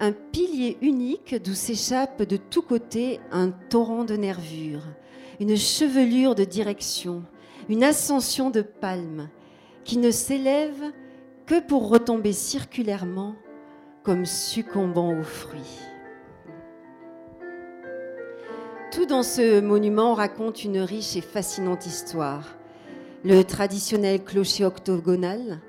Un 0.00 0.12
pilier 0.12 0.76
unique 0.82 1.34
d'où 1.42 1.54
s'échappe 1.54 2.24
de 2.24 2.36
tous 2.36 2.62
côtés 2.62 3.20
un 3.32 3.52
torrent 3.52 4.04
de 4.04 4.16
nervures 4.16 4.84
une 5.40 5.56
chevelure 5.56 6.34
de 6.34 6.44
direction, 6.44 7.22
une 7.68 7.84
ascension 7.84 8.50
de 8.50 8.62
palmes 8.62 9.28
qui 9.84 9.98
ne 9.98 10.10
s'élève 10.10 10.92
que 11.46 11.60
pour 11.60 11.88
retomber 11.88 12.32
circulairement 12.32 13.36
comme 14.02 14.26
succombant 14.26 15.18
aux 15.18 15.24
fruits. 15.24 15.80
Tout 18.92 19.06
dans 19.06 19.22
ce 19.22 19.60
monument 19.60 20.14
raconte 20.14 20.64
une 20.64 20.78
riche 20.78 21.16
et 21.16 21.20
fascinante 21.20 21.86
histoire. 21.86 22.56
Le 23.24 23.42
traditionnel 23.42 24.22
clocher 24.24 24.64
octogonal 24.64 25.60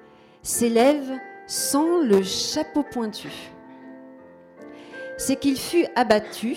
s'élève 0.43 1.11
sans 1.47 1.99
le 1.99 2.23
chapeau 2.23 2.83
pointu. 2.83 3.29
C'est 5.17 5.39
qu'il 5.39 5.57
fut 5.57 5.87
abattu 5.95 6.55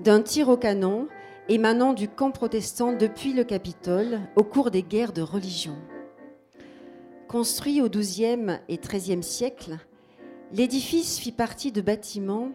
d'un 0.00 0.20
tir 0.20 0.48
au 0.48 0.56
canon 0.56 1.08
émanant 1.48 1.92
du 1.92 2.08
camp 2.08 2.30
protestant 2.30 2.92
depuis 2.92 3.32
le 3.32 3.44
Capitole 3.44 4.20
au 4.34 4.42
cours 4.42 4.70
des 4.70 4.82
guerres 4.82 5.12
de 5.12 5.22
religion. 5.22 5.76
Construit 7.28 7.82
au 7.82 7.88
XIIe 7.88 8.60
et 8.68 8.78
XIIIe 8.78 9.22
siècle, 9.22 9.78
l'édifice 10.52 11.18
fit 11.18 11.32
partie 11.32 11.72
de 11.72 11.80
bâtiments 11.80 12.50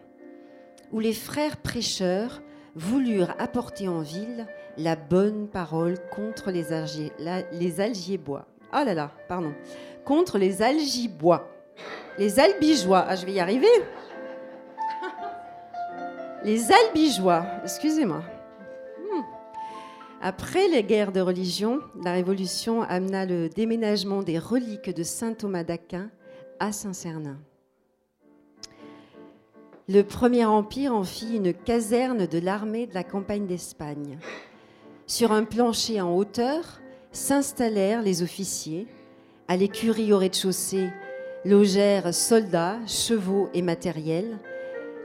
où 0.91 0.99
les 0.99 1.13
frères 1.13 1.57
prêcheurs 1.57 2.41
voulurent 2.75 3.35
apporter 3.39 3.87
en 3.87 4.01
ville 4.01 4.47
la 4.77 4.95
bonne 4.95 5.47
parole 5.47 5.97
contre 6.09 6.51
les, 6.51 6.73
algiébois. 7.81 8.47
Ah 8.71 8.85
là 8.85 8.93
là, 8.93 9.11
pardon. 9.27 9.53
Contre 10.05 10.37
les 10.37 10.61
algibois. 10.61 11.49
Les 12.17 12.39
albigeois. 12.39 13.05
Ah, 13.07 13.15
je 13.15 13.25
vais 13.25 13.33
y 13.33 13.39
arriver. 13.39 13.67
Les 16.43 16.71
albigeois, 16.71 17.45
excusez-moi. 17.63 18.23
Après 20.23 20.67
les 20.67 20.83
guerres 20.83 21.11
de 21.11 21.19
religion, 21.19 21.79
la 22.05 22.11
Révolution 22.11 22.83
amena 22.83 23.25
le 23.25 23.49
déménagement 23.49 24.21
des 24.21 24.37
reliques 24.37 24.95
de 24.95 25.01
saint 25.01 25.33
Thomas 25.33 25.63
d'Aquin 25.63 26.11
à 26.59 26.71
Saint-Cernin. 26.71 27.39
Le 29.89 30.03
Premier 30.03 30.45
Empire 30.45 30.93
en 30.93 31.03
fit 31.03 31.37
une 31.37 31.55
caserne 31.55 32.27
de 32.27 32.37
l'armée 32.37 32.85
de 32.85 32.93
la 32.93 33.03
campagne 33.03 33.47
d'Espagne. 33.47 34.19
Sur 35.07 35.31
un 35.31 35.43
plancher 35.43 35.99
en 36.01 36.15
hauteur 36.15 36.79
s'installèrent 37.11 38.03
les 38.03 38.21
officiers. 38.21 38.85
À 39.47 39.57
l'écurie 39.57 40.13
au 40.13 40.19
rez-de-chaussée 40.19 40.89
logèrent 41.45 42.13
soldats, 42.13 42.77
chevaux 42.85 43.49
et 43.55 43.63
matériel, 43.63 44.37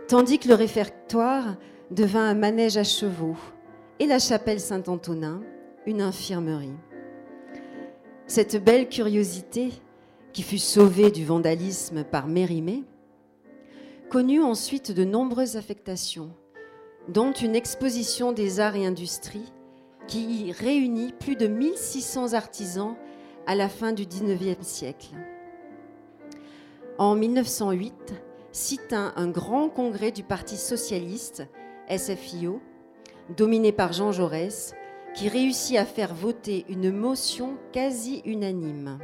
tandis 0.08 0.38
que 0.38 0.48
le 0.48 0.54
réfectoire 0.54 1.56
devint 1.90 2.28
un 2.28 2.34
manège 2.34 2.76
à 2.76 2.84
chevaux 2.84 3.36
et 3.99 4.07
la 4.07 4.18
chapelle 4.18 4.61
Saint-Antonin, 4.61 5.42
une 5.86 6.03
infirmerie. 6.03 6.76
Cette 8.26 8.62
belle 8.62 8.88
curiosité, 8.88 9.70
qui 10.32 10.42
fut 10.42 10.59
sauvée 10.59 11.11
du 11.11 11.24
vandalisme 11.24 12.05
par 12.05 12.26
Mérimée, 12.26 12.84
connut 14.11 14.42
ensuite 14.42 14.92
de 14.92 15.05
nombreuses 15.05 15.57
affectations, 15.57 16.30
dont 17.09 17.32
une 17.32 17.57
exposition 17.57 18.32
des 18.32 18.61
arts 18.61 18.76
et 18.76 18.84
industries 18.84 19.53
qui 20.07 20.53
réunit 20.53 21.12
plus 21.18 21.36
de 21.36 21.47
1600 21.47 22.34
artisans 22.34 22.97
à 23.47 23.55
la 23.55 23.68
fin 23.68 23.92
du 23.92 24.07
XIXe 24.07 24.66
siècle. 24.66 25.14
En 26.99 27.14
1908, 27.14 28.14
cita 28.53 29.12
un 29.16 29.28
grand 29.28 29.68
congrès 29.68 30.11
du 30.12 30.22
Parti 30.22 30.57
socialiste, 30.57 31.47
SFIO, 31.88 32.61
dominé 33.30 33.72
par 33.72 33.92
Jean 33.92 34.12
Jaurès, 34.12 34.74
qui 35.14 35.28
réussit 35.28 35.76
à 35.76 35.86
faire 35.86 36.14
voter 36.14 36.64
une 36.68 36.92
motion 36.92 37.56
quasi 37.72 38.22
unanime. 38.24 38.98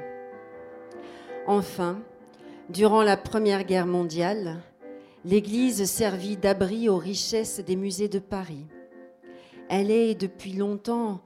Enfin, 1.47 2.03
durant 2.69 3.03
la 3.03 3.17
Première 3.17 3.65
Guerre 3.65 3.87
mondiale, 3.87 4.63
l'Église 5.25 5.85
servit 5.85 6.37
d'abri 6.37 6.89
aux 6.89 6.99
richesses 6.99 7.61
des 7.61 7.77
musées 7.77 8.09
de 8.09 8.19
Paris. 8.19 8.67
Elle 9.69 9.91
est 9.91 10.15
depuis 10.15 10.53
longtemps 10.53 11.23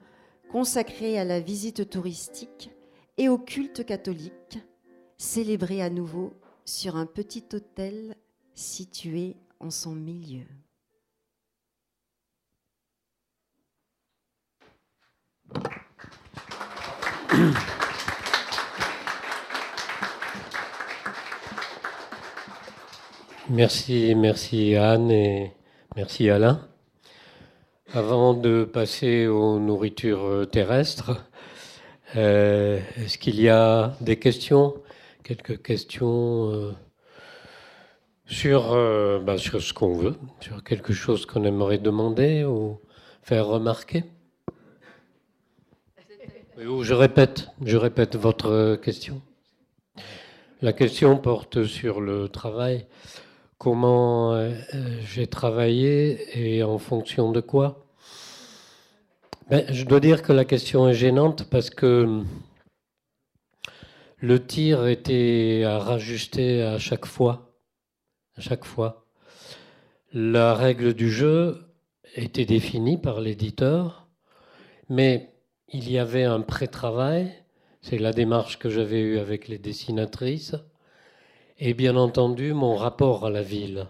consacré 0.50 1.18
à 1.18 1.24
la 1.24 1.40
visite 1.40 1.90
touristique 1.90 2.70
et 3.18 3.28
au 3.28 3.38
culte 3.38 3.84
catholique, 3.84 4.58
célébré 5.18 5.82
à 5.82 5.90
nouveau 5.90 6.34
sur 6.64 6.96
un 6.96 7.06
petit 7.06 7.44
hôtel 7.52 8.14
situé 8.54 9.36
en 9.60 9.70
son 9.70 9.94
milieu. 9.94 10.44
Merci, 23.50 24.12
merci 24.16 24.74
Anne 24.74 25.12
et 25.12 25.52
merci 25.94 26.28
Alain. 26.30 26.66
Avant 27.92 28.34
de 28.34 28.64
passer 28.64 29.28
aux 29.28 29.60
nourritures 29.60 30.48
terrestres, 30.50 31.24
euh, 32.16 32.80
est-ce 32.96 33.18
qu'il 33.18 33.40
y 33.40 33.48
a 33.48 33.94
des 34.00 34.18
questions 34.18 34.74
Quelques 35.22 35.62
questions 35.62 36.50
euh, 36.50 36.72
sur, 38.26 38.72
euh, 38.72 39.20
bah, 39.20 39.38
sur 39.38 39.62
ce 39.62 39.72
qu'on 39.72 39.94
veut, 39.94 40.16
sur 40.40 40.64
quelque 40.64 40.92
chose 40.92 41.24
qu'on 41.24 41.44
aimerait 41.44 41.78
demander 41.78 42.42
ou 42.42 42.80
faire 43.22 43.46
remarquer? 43.46 44.02
Je 46.58 46.94
répète, 46.94 47.48
je 47.64 47.76
répète 47.76 48.16
votre 48.16 48.74
question. 48.74 49.22
La 50.62 50.72
question 50.72 51.16
porte 51.16 51.64
sur 51.64 52.00
le 52.00 52.28
travail. 52.28 52.86
Comment 53.58 54.34
euh, 54.34 54.54
j'ai 55.00 55.26
travaillé 55.26 56.56
et 56.56 56.62
en 56.62 56.78
fonction 56.78 57.32
de 57.32 57.40
quoi 57.40 57.86
ben, 59.48 59.64
Je 59.72 59.84
dois 59.84 60.00
dire 60.00 60.22
que 60.22 60.32
la 60.32 60.44
question 60.44 60.88
est 60.88 60.94
gênante 60.94 61.44
parce 61.48 61.70
que 61.70 62.22
le 64.18 64.46
tir 64.46 64.86
était 64.86 65.64
à 65.64 65.78
rajuster 65.78 66.62
à 66.62 66.78
chaque 66.78 67.06
fois. 67.06 67.56
À 68.36 68.42
chaque 68.42 68.64
fois. 68.64 69.06
La 70.12 70.54
règle 70.54 70.92
du 70.92 71.10
jeu 71.10 71.66
était 72.14 72.44
définie 72.44 72.98
par 72.98 73.20
l'éditeur, 73.20 74.08
mais 74.88 75.34
il 75.68 75.90
y 75.90 75.98
avait 75.98 76.24
un 76.24 76.40
pré-travail, 76.40 77.32
c'est 77.82 77.98
la 77.98 78.12
démarche 78.12 78.58
que 78.58 78.70
j'avais 78.70 79.00
eue 79.00 79.18
avec 79.18 79.48
les 79.48 79.58
dessinatrices, 79.58 80.56
et 81.58 81.74
bien 81.74 81.96
entendu 81.96 82.52
mon 82.52 82.76
rapport 82.76 83.26
à 83.26 83.30
la 83.30 83.42
ville. 83.42 83.86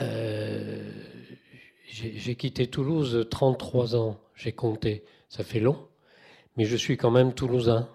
Euh, 0.00 0.90
j'ai 1.86 2.34
quitté 2.36 2.68
Toulouse 2.68 3.26
33 3.30 3.96
ans, 3.96 4.16
j'ai 4.34 4.52
compté, 4.52 5.04
ça 5.28 5.44
fait 5.44 5.60
long, 5.60 5.76
mais 6.56 6.64
je 6.64 6.76
suis 6.76 6.96
quand 6.96 7.10
même 7.10 7.34
toulousain. 7.34 7.88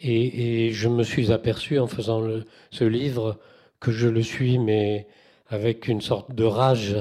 Et, 0.00 0.70
je 0.72 0.88
me 0.88 1.02
suis 1.04 1.32
aperçu 1.32 1.78
en 1.78 1.86
faisant 1.86 2.26
ce 2.70 2.84
livre 2.84 3.38
que 3.80 3.92
je 3.92 4.08
le 4.08 4.22
suis, 4.22 4.58
mais 4.58 5.06
avec 5.48 5.88
une 5.88 6.00
sorte 6.00 6.34
de 6.34 6.44
rage 6.44 6.96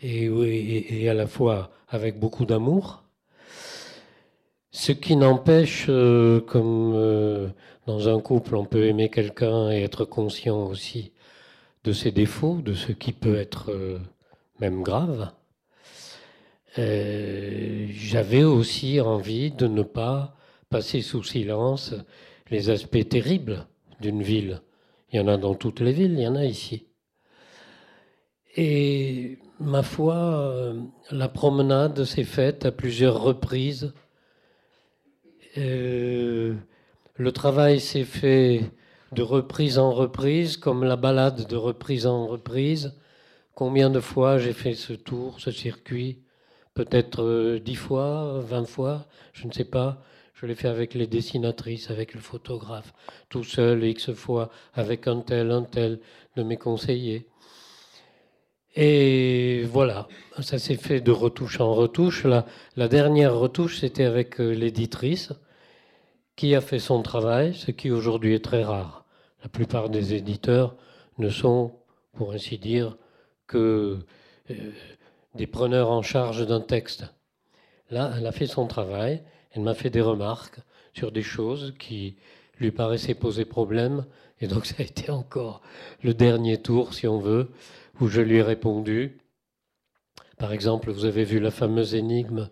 et, 0.00 0.24
et 0.24 1.08
à 1.08 1.14
la 1.14 1.26
fois 1.26 1.70
avec 1.88 2.18
beaucoup 2.18 2.46
d'amour. 2.46 3.01
Ce 4.74 4.90
qui 4.90 5.16
n'empêche, 5.16 5.86
euh, 5.90 6.40
comme 6.40 6.94
euh, 6.96 7.48
dans 7.86 8.08
un 8.08 8.18
couple, 8.20 8.56
on 8.56 8.64
peut 8.64 8.86
aimer 8.86 9.10
quelqu'un 9.10 9.70
et 9.70 9.82
être 9.82 10.06
conscient 10.06 10.64
aussi 10.64 11.12
de 11.84 11.92
ses 11.92 12.10
défauts, 12.10 12.62
de 12.62 12.72
ce 12.72 12.92
qui 12.92 13.12
peut 13.12 13.36
être 13.36 13.70
euh, 13.70 13.98
même 14.60 14.82
grave. 14.82 15.30
J'avais 16.74 18.44
aussi 18.44 18.98
envie 18.98 19.50
de 19.50 19.66
ne 19.66 19.82
pas 19.82 20.34
passer 20.70 21.02
sous 21.02 21.22
silence 21.22 21.94
les 22.50 22.70
aspects 22.70 23.06
terribles 23.06 23.66
d'une 24.00 24.22
ville. 24.22 24.62
Il 25.12 25.18
y 25.18 25.20
en 25.20 25.28
a 25.28 25.36
dans 25.36 25.54
toutes 25.54 25.80
les 25.80 25.92
villes, 25.92 26.14
il 26.14 26.22
y 26.22 26.26
en 26.26 26.34
a 26.34 26.46
ici. 26.46 26.86
Et 28.56 29.38
ma 29.60 29.82
foi, 29.82 30.72
la 31.10 31.28
promenade 31.28 32.04
s'est 32.04 32.24
faite 32.24 32.64
à 32.64 32.72
plusieurs 32.72 33.20
reprises 33.20 33.92
euh, 35.58 36.54
le 37.16 37.32
travail 37.32 37.80
s'est 37.80 38.04
fait 38.04 38.70
de 39.12 39.22
reprise 39.22 39.78
en 39.78 39.92
reprise, 39.92 40.56
comme 40.56 40.84
la 40.84 40.96
balade 40.96 41.46
de 41.46 41.56
reprise 41.56 42.06
en 42.06 42.26
reprise. 42.26 42.94
Combien 43.54 43.90
de 43.90 44.00
fois 44.00 44.38
j'ai 44.38 44.54
fait 44.54 44.74
ce 44.74 44.94
tour, 44.94 45.40
ce 45.40 45.50
circuit 45.50 46.22
Peut-être 46.74 47.22
euh, 47.22 47.60
dix 47.60 47.74
fois, 47.74 48.40
vingt 48.40 48.64
fois, 48.64 49.06
je 49.34 49.46
ne 49.46 49.52
sais 49.52 49.64
pas. 49.64 50.02
Je 50.34 50.46
l'ai 50.46 50.54
fait 50.54 50.68
avec 50.68 50.94
les 50.94 51.06
dessinatrices, 51.06 51.90
avec 51.90 52.14
le 52.14 52.20
photographe, 52.20 52.94
tout 53.28 53.44
seul, 53.44 53.84
X 53.84 54.12
fois, 54.12 54.50
avec 54.74 55.06
un 55.06 55.20
tel, 55.20 55.50
un 55.50 55.62
tel 55.62 56.00
de 56.36 56.42
mes 56.42 56.56
conseillers. 56.56 57.28
Et 58.74 59.64
voilà, 59.64 60.08
ça 60.40 60.58
s'est 60.58 60.76
fait 60.76 61.00
de 61.00 61.10
retouche 61.10 61.60
en 61.60 61.74
retouche. 61.74 62.24
La, 62.24 62.46
la 62.76 62.88
dernière 62.88 63.34
retouche, 63.34 63.80
c'était 63.80 64.04
avec 64.04 64.40
euh, 64.40 64.50
l'éditrice 64.50 65.32
qui 66.36 66.54
a 66.54 66.60
fait 66.60 66.78
son 66.78 67.02
travail, 67.02 67.54
ce 67.54 67.70
qui 67.70 67.90
aujourd'hui 67.90 68.34
est 68.34 68.44
très 68.44 68.64
rare. 68.64 69.04
La 69.42 69.48
plupart 69.48 69.90
des 69.90 70.14
éditeurs 70.14 70.76
ne 71.18 71.28
sont, 71.28 71.72
pour 72.14 72.32
ainsi 72.32 72.58
dire, 72.58 72.96
que 73.46 73.98
euh, 74.50 74.54
des 75.34 75.46
preneurs 75.46 75.90
en 75.90 76.02
charge 76.02 76.46
d'un 76.46 76.60
texte. 76.60 77.04
Là, 77.90 78.14
elle 78.16 78.26
a 78.26 78.32
fait 78.32 78.46
son 78.46 78.66
travail, 78.66 79.22
elle 79.50 79.62
m'a 79.62 79.74
fait 79.74 79.90
des 79.90 80.00
remarques 80.00 80.60
sur 80.94 81.12
des 81.12 81.22
choses 81.22 81.74
qui 81.78 82.16
lui 82.58 82.70
paraissaient 82.70 83.14
poser 83.14 83.44
problème, 83.44 84.06
et 84.40 84.46
donc 84.46 84.66
ça 84.66 84.76
a 84.78 84.82
été 84.82 85.10
encore 85.10 85.60
le 86.02 86.14
dernier 86.14 86.60
tour, 86.60 86.94
si 86.94 87.06
on 87.06 87.18
veut, 87.18 87.50
où 88.00 88.08
je 88.08 88.20
lui 88.20 88.36
ai 88.36 88.42
répondu. 88.42 89.18
Par 90.38 90.52
exemple, 90.52 90.90
vous 90.90 91.04
avez 91.04 91.24
vu 91.24 91.38
la 91.38 91.50
fameuse 91.50 91.94
énigme 91.94 92.50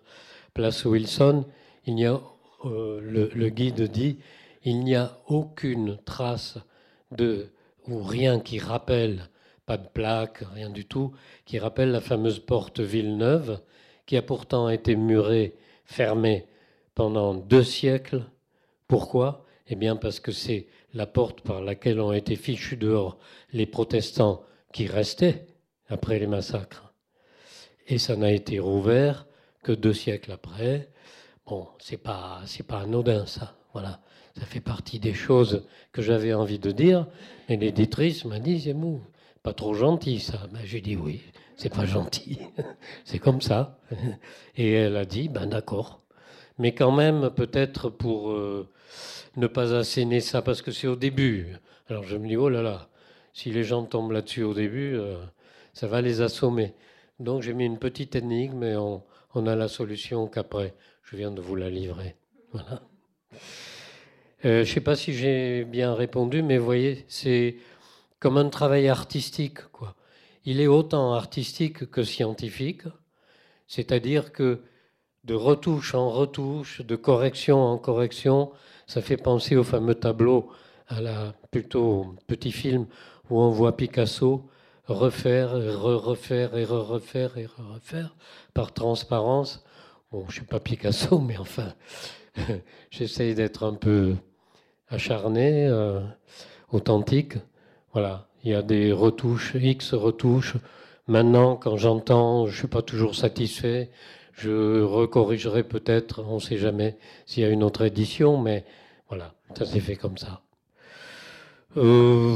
Place 0.53 0.85
Wilson. 0.85 1.45
Il 1.85 2.05
a 2.05 2.19
euh, 2.65 2.99
le, 3.01 3.49
guide 3.49 3.83
dit 3.83 4.19
il 4.63 4.79
n'y 4.83 4.95
a 4.95 5.17
aucune 5.27 5.97
trace 6.05 6.57
de 7.11 7.47
ou 7.87 8.03
rien 8.03 8.39
qui 8.39 8.59
rappelle, 8.59 9.29
pas 9.65 9.77
de 9.77 9.87
plaque, 9.87 10.43
rien 10.53 10.69
du 10.69 10.85
tout, 10.85 11.13
qui 11.45 11.57
rappelle 11.57 11.91
la 11.91 12.01
fameuse 12.01 12.39
porte 12.39 12.79
Villeneuve, 12.79 13.59
qui 14.05 14.17
a 14.17 14.21
pourtant 14.21 14.69
été 14.69 14.95
murée, 14.95 15.55
fermée 15.85 16.45
pendant 16.93 17.33
deux 17.33 17.63
siècles. 17.63 18.23
Pourquoi? 18.87 19.45
Eh 19.67 19.75
bien 19.75 19.95
parce 19.95 20.19
que 20.19 20.31
c'est 20.31 20.67
la 20.93 21.07
porte 21.07 21.41
par 21.41 21.61
laquelle 21.61 21.99
ont 21.99 22.13
été 22.13 22.35
fichus 22.35 22.77
dehors 22.77 23.17
les 23.53 23.65
protestants 23.65 24.43
qui 24.71 24.87
restaient 24.87 25.45
après 25.89 26.19
les 26.19 26.27
massacres. 26.27 26.93
Et 27.87 27.97
ça 27.97 28.15
n'a 28.15 28.31
été 28.31 28.59
rouvert 28.59 29.27
que 29.63 29.71
deux 29.71 29.93
siècles 29.93 30.31
après. 30.31 30.89
Bon, 31.45 31.67
c'est 31.79 31.97
pas, 31.97 32.41
c'est 32.45 32.65
pas 32.65 32.79
anodin 32.79 33.25
ça. 33.25 33.55
Voilà, 33.73 34.01
ça 34.37 34.45
fait 34.45 34.61
partie 34.61 34.99
des 34.99 35.13
choses 35.13 35.65
que 35.91 36.01
j'avais 36.01 36.33
envie 36.33 36.59
de 36.59 36.71
dire. 36.71 37.07
Et 37.49 37.57
l'éditrice 37.57 38.25
m'a 38.25 38.39
dit, 38.39 38.61
c'est 38.61 38.73
mou, 38.73 39.01
pas 39.43 39.53
trop 39.53 39.73
gentil 39.73 40.19
ça. 40.19 40.47
Ben, 40.51 40.61
j'ai 40.63 40.81
dit 40.81 40.95
oui, 40.95 41.21
c'est 41.57 41.73
pas 41.73 41.85
gentil, 41.85 42.39
c'est 43.05 43.19
comme 43.19 43.41
ça. 43.41 43.79
Et 44.55 44.71
elle 44.71 44.95
a 44.97 45.05
dit, 45.05 45.29
ben 45.29 45.47
d'accord. 45.47 46.01
Mais 46.57 46.73
quand 46.73 46.91
même, 46.91 47.31
peut-être 47.31 47.89
pour 47.89 48.31
euh, 48.31 48.69
ne 49.35 49.47
pas 49.47 49.73
asséner 49.73 50.19
ça, 50.19 50.41
parce 50.41 50.61
que 50.61 50.71
c'est 50.71 50.87
au 50.87 50.95
début. 50.95 51.55
Alors 51.89 52.03
je 52.03 52.17
me 52.17 52.27
dis, 52.27 52.37
oh 52.37 52.49
là 52.49 52.61
là, 52.61 52.89
si 53.33 53.51
les 53.51 53.63
gens 53.63 53.83
tombent 53.85 54.11
là-dessus 54.11 54.43
au 54.43 54.53
début, 54.53 54.95
euh, 54.95 55.17
ça 55.73 55.87
va 55.87 56.01
les 56.01 56.21
assommer. 56.21 56.73
Donc 57.19 57.41
j'ai 57.41 57.53
mis 57.53 57.65
une 57.65 57.79
petite 57.79 58.15
énigme 58.15 58.63
et 58.63 58.75
on, 58.75 59.03
a 59.45 59.55
la 59.55 59.67
solution 59.67 60.27
qu'après. 60.27 60.73
Je 61.03 61.15
viens 61.15 61.31
de 61.31 61.41
vous 61.41 61.55
la 61.55 61.69
livrer. 61.69 62.15
Voilà. 62.51 62.81
Euh, 64.43 64.63
je 64.63 64.69
ne 64.69 64.73
sais 64.73 64.81
pas 64.81 64.95
si 64.95 65.13
j'ai 65.13 65.65
bien 65.65 65.93
répondu, 65.93 66.41
mais 66.41 66.57
vous 66.57 66.65
voyez, 66.65 67.05
c'est 67.07 67.57
comme 68.19 68.37
un 68.37 68.49
travail 68.49 68.87
artistique. 68.87 69.61
Quoi. 69.71 69.95
Il 70.45 70.59
est 70.59 70.67
autant 70.67 71.13
artistique 71.13 71.89
que 71.91 72.03
scientifique, 72.03 72.83
c'est-à-dire 73.67 74.31
que 74.31 74.61
de 75.23 75.35
retouche 75.35 75.93
en 75.93 76.09
retouche, 76.09 76.81
de 76.81 76.95
correction 76.95 77.61
en 77.63 77.77
correction, 77.77 78.51
ça 78.87 79.01
fait 79.01 79.17
penser 79.17 79.55
au 79.55 79.63
fameux 79.63 79.95
tableau, 79.95 80.49
à 80.87 80.99
la 80.99 81.33
plutôt 81.51 82.15
petit 82.27 82.51
film 82.51 82.87
où 83.31 83.39
on 83.39 83.49
voit 83.49 83.75
Picasso 83.75 84.47
refaire, 84.87 85.55
et 85.57 85.69
refaire 85.69 86.55
et 86.57 86.65
refaire 86.65 87.37
et 87.37 87.45
refaire 87.45 88.15
par 88.53 88.73
transparence. 88.73 89.63
Bon, 90.11 90.25
je 90.27 90.33
suis 90.33 90.45
pas 90.45 90.59
Picasso, 90.59 91.19
mais 91.19 91.37
enfin, 91.37 91.73
j'essaye 92.91 93.33
d'être 93.33 93.63
un 93.63 93.73
peu 93.73 94.15
acharné, 94.89 95.67
euh, 95.67 96.01
authentique. 96.71 97.35
Voilà, 97.93 98.27
il 98.43 98.51
y 98.51 98.55
a 98.55 98.61
des 98.61 98.91
retouches, 98.91 99.55
X 99.55 99.93
retouches. 99.93 100.57
Maintenant, 101.07 101.55
quand 101.55 101.77
j'entends, 101.77 102.47
je 102.47 102.57
suis 102.57 102.67
pas 102.67 102.81
toujours 102.81 103.15
satisfait. 103.15 103.89
Je 104.33 104.81
recorrigerai 104.81 105.63
peut-être, 105.63 106.23
on 106.27 106.35
ne 106.35 106.39
sait 106.39 106.57
jamais 106.57 106.97
s'il 107.25 107.43
y 107.43 107.45
a 107.45 107.49
une 107.49 107.63
autre 107.63 107.83
édition, 107.83 108.37
mais 108.37 108.65
voilà, 109.07 109.33
ça 109.57 109.65
s'est 109.65 109.79
fait 109.79 109.95
comme 109.95 110.17
ça. 110.17 110.41
Euh, 111.77 112.35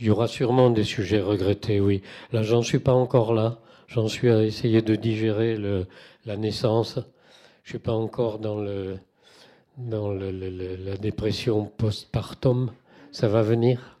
il 0.00 0.06
y 0.06 0.10
aura 0.10 0.28
sûrement 0.28 0.70
des 0.70 0.84
sujets 0.84 1.20
regrettés, 1.20 1.80
oui. 1.80 2.02
Là, 2.32 2.42
j'en 2.42 2.62
suis 2.62 2.78
pas 2.78 2.92
encore 2.92 3.34
là. 3.34 3.58
J'en 3.88 4.06
suis 4.06 4.30
à 4.30 4.44
essayer 4.44 4.82
de 4.82 4.94
digérer 4.94 5.56
le, 5.56 5.86
la 6.26 6.36
naissance. 6.36 6.98
Je 7.64 7.70
suis 7.70 7.78
pas 7.78 7.92
encore 7.92 8.38
dans 8.38 8.60
le 8.60 8.98
dans 9.76 10.10
le, 10.10 10.30
la 10.30 10.96
dépression 10.96 11.64
postpartum. 11.64 12.70
Ça 13.12 13.28
va 13.28 13.42
venir. 13.42 13.98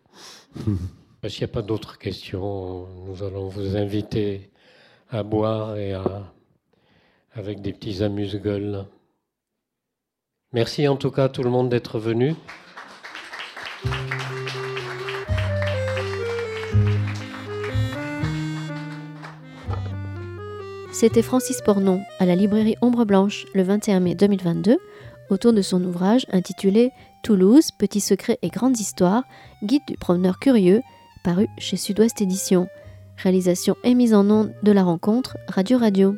S'il 1.28 1.40
n'y 1.40 1.50
a 1.50 1.52
pas 1.52 1.62
d'autres 1.62 1.98
questions, 1.98 2.86
nous 3.06 3.22
allons 3.22 3.48
vous 3.48 3.76
inviter 3.76 4.50
à 5.10 5.22
boire 5.22 5.76
et 5.76 5.92
à 5.92 6.32
avec 7.34 7.60
des 7.60 7.72
petits 7.72 8.02
amuse-gueules. 8.02 8.84
Merci 10.52 10.88
en 10.88 10.96
tout 10.96 11.10
cas 11.10 11.24
à 11.24 11.28
tout 11.28 11.42
le 11.42 11.50
monde 11.50 11.68
d'être 11.68 11.98
venu. 11.98 12.34
C'était 21.00 21.22
Francis 21.22 21.60
Pornon 21.62 22.02
à 22.18 22.26
la 22.26 22.34
librairie 22.34 22.74
Ombre 22.82 23.04
Blanche 23.04 23.46
le 23.54 23.62
21 23.62 24.00
mai 24.00 24.16
2022 24.16 24.78
autour 25.30 25.52
de 25.52 25.62
son 25.62 25.84
ouvrage 25.84 26.26
intitulé 26.32 26.90
Toulouse, 27.22 27.70
petits 27.70 28.00
secrets 28.00 28.40
et 28.42 28.48
grandes 28.48 28.80
histoires, 28.80 29.22
guide 29.62 29.84
du 29.86 29.96
promeneur 29.96 30.40
curieux, 30.40 30.82
paru 31.22 31.46
chez 31.56 31.76
Sud-Ouest 31.76 32.20
Édition. 32.20 32.66
Réalisation 33.16 33.76
et 33.84 33.94
mise 33.94 34.12
en 34.12 34.28
onde 34.28 34.52
de 34.64 34.72
la 34.72 34.82
rencontre 34.82 35.36
Radio 35.46 35.78
Radio. 35.78 36.16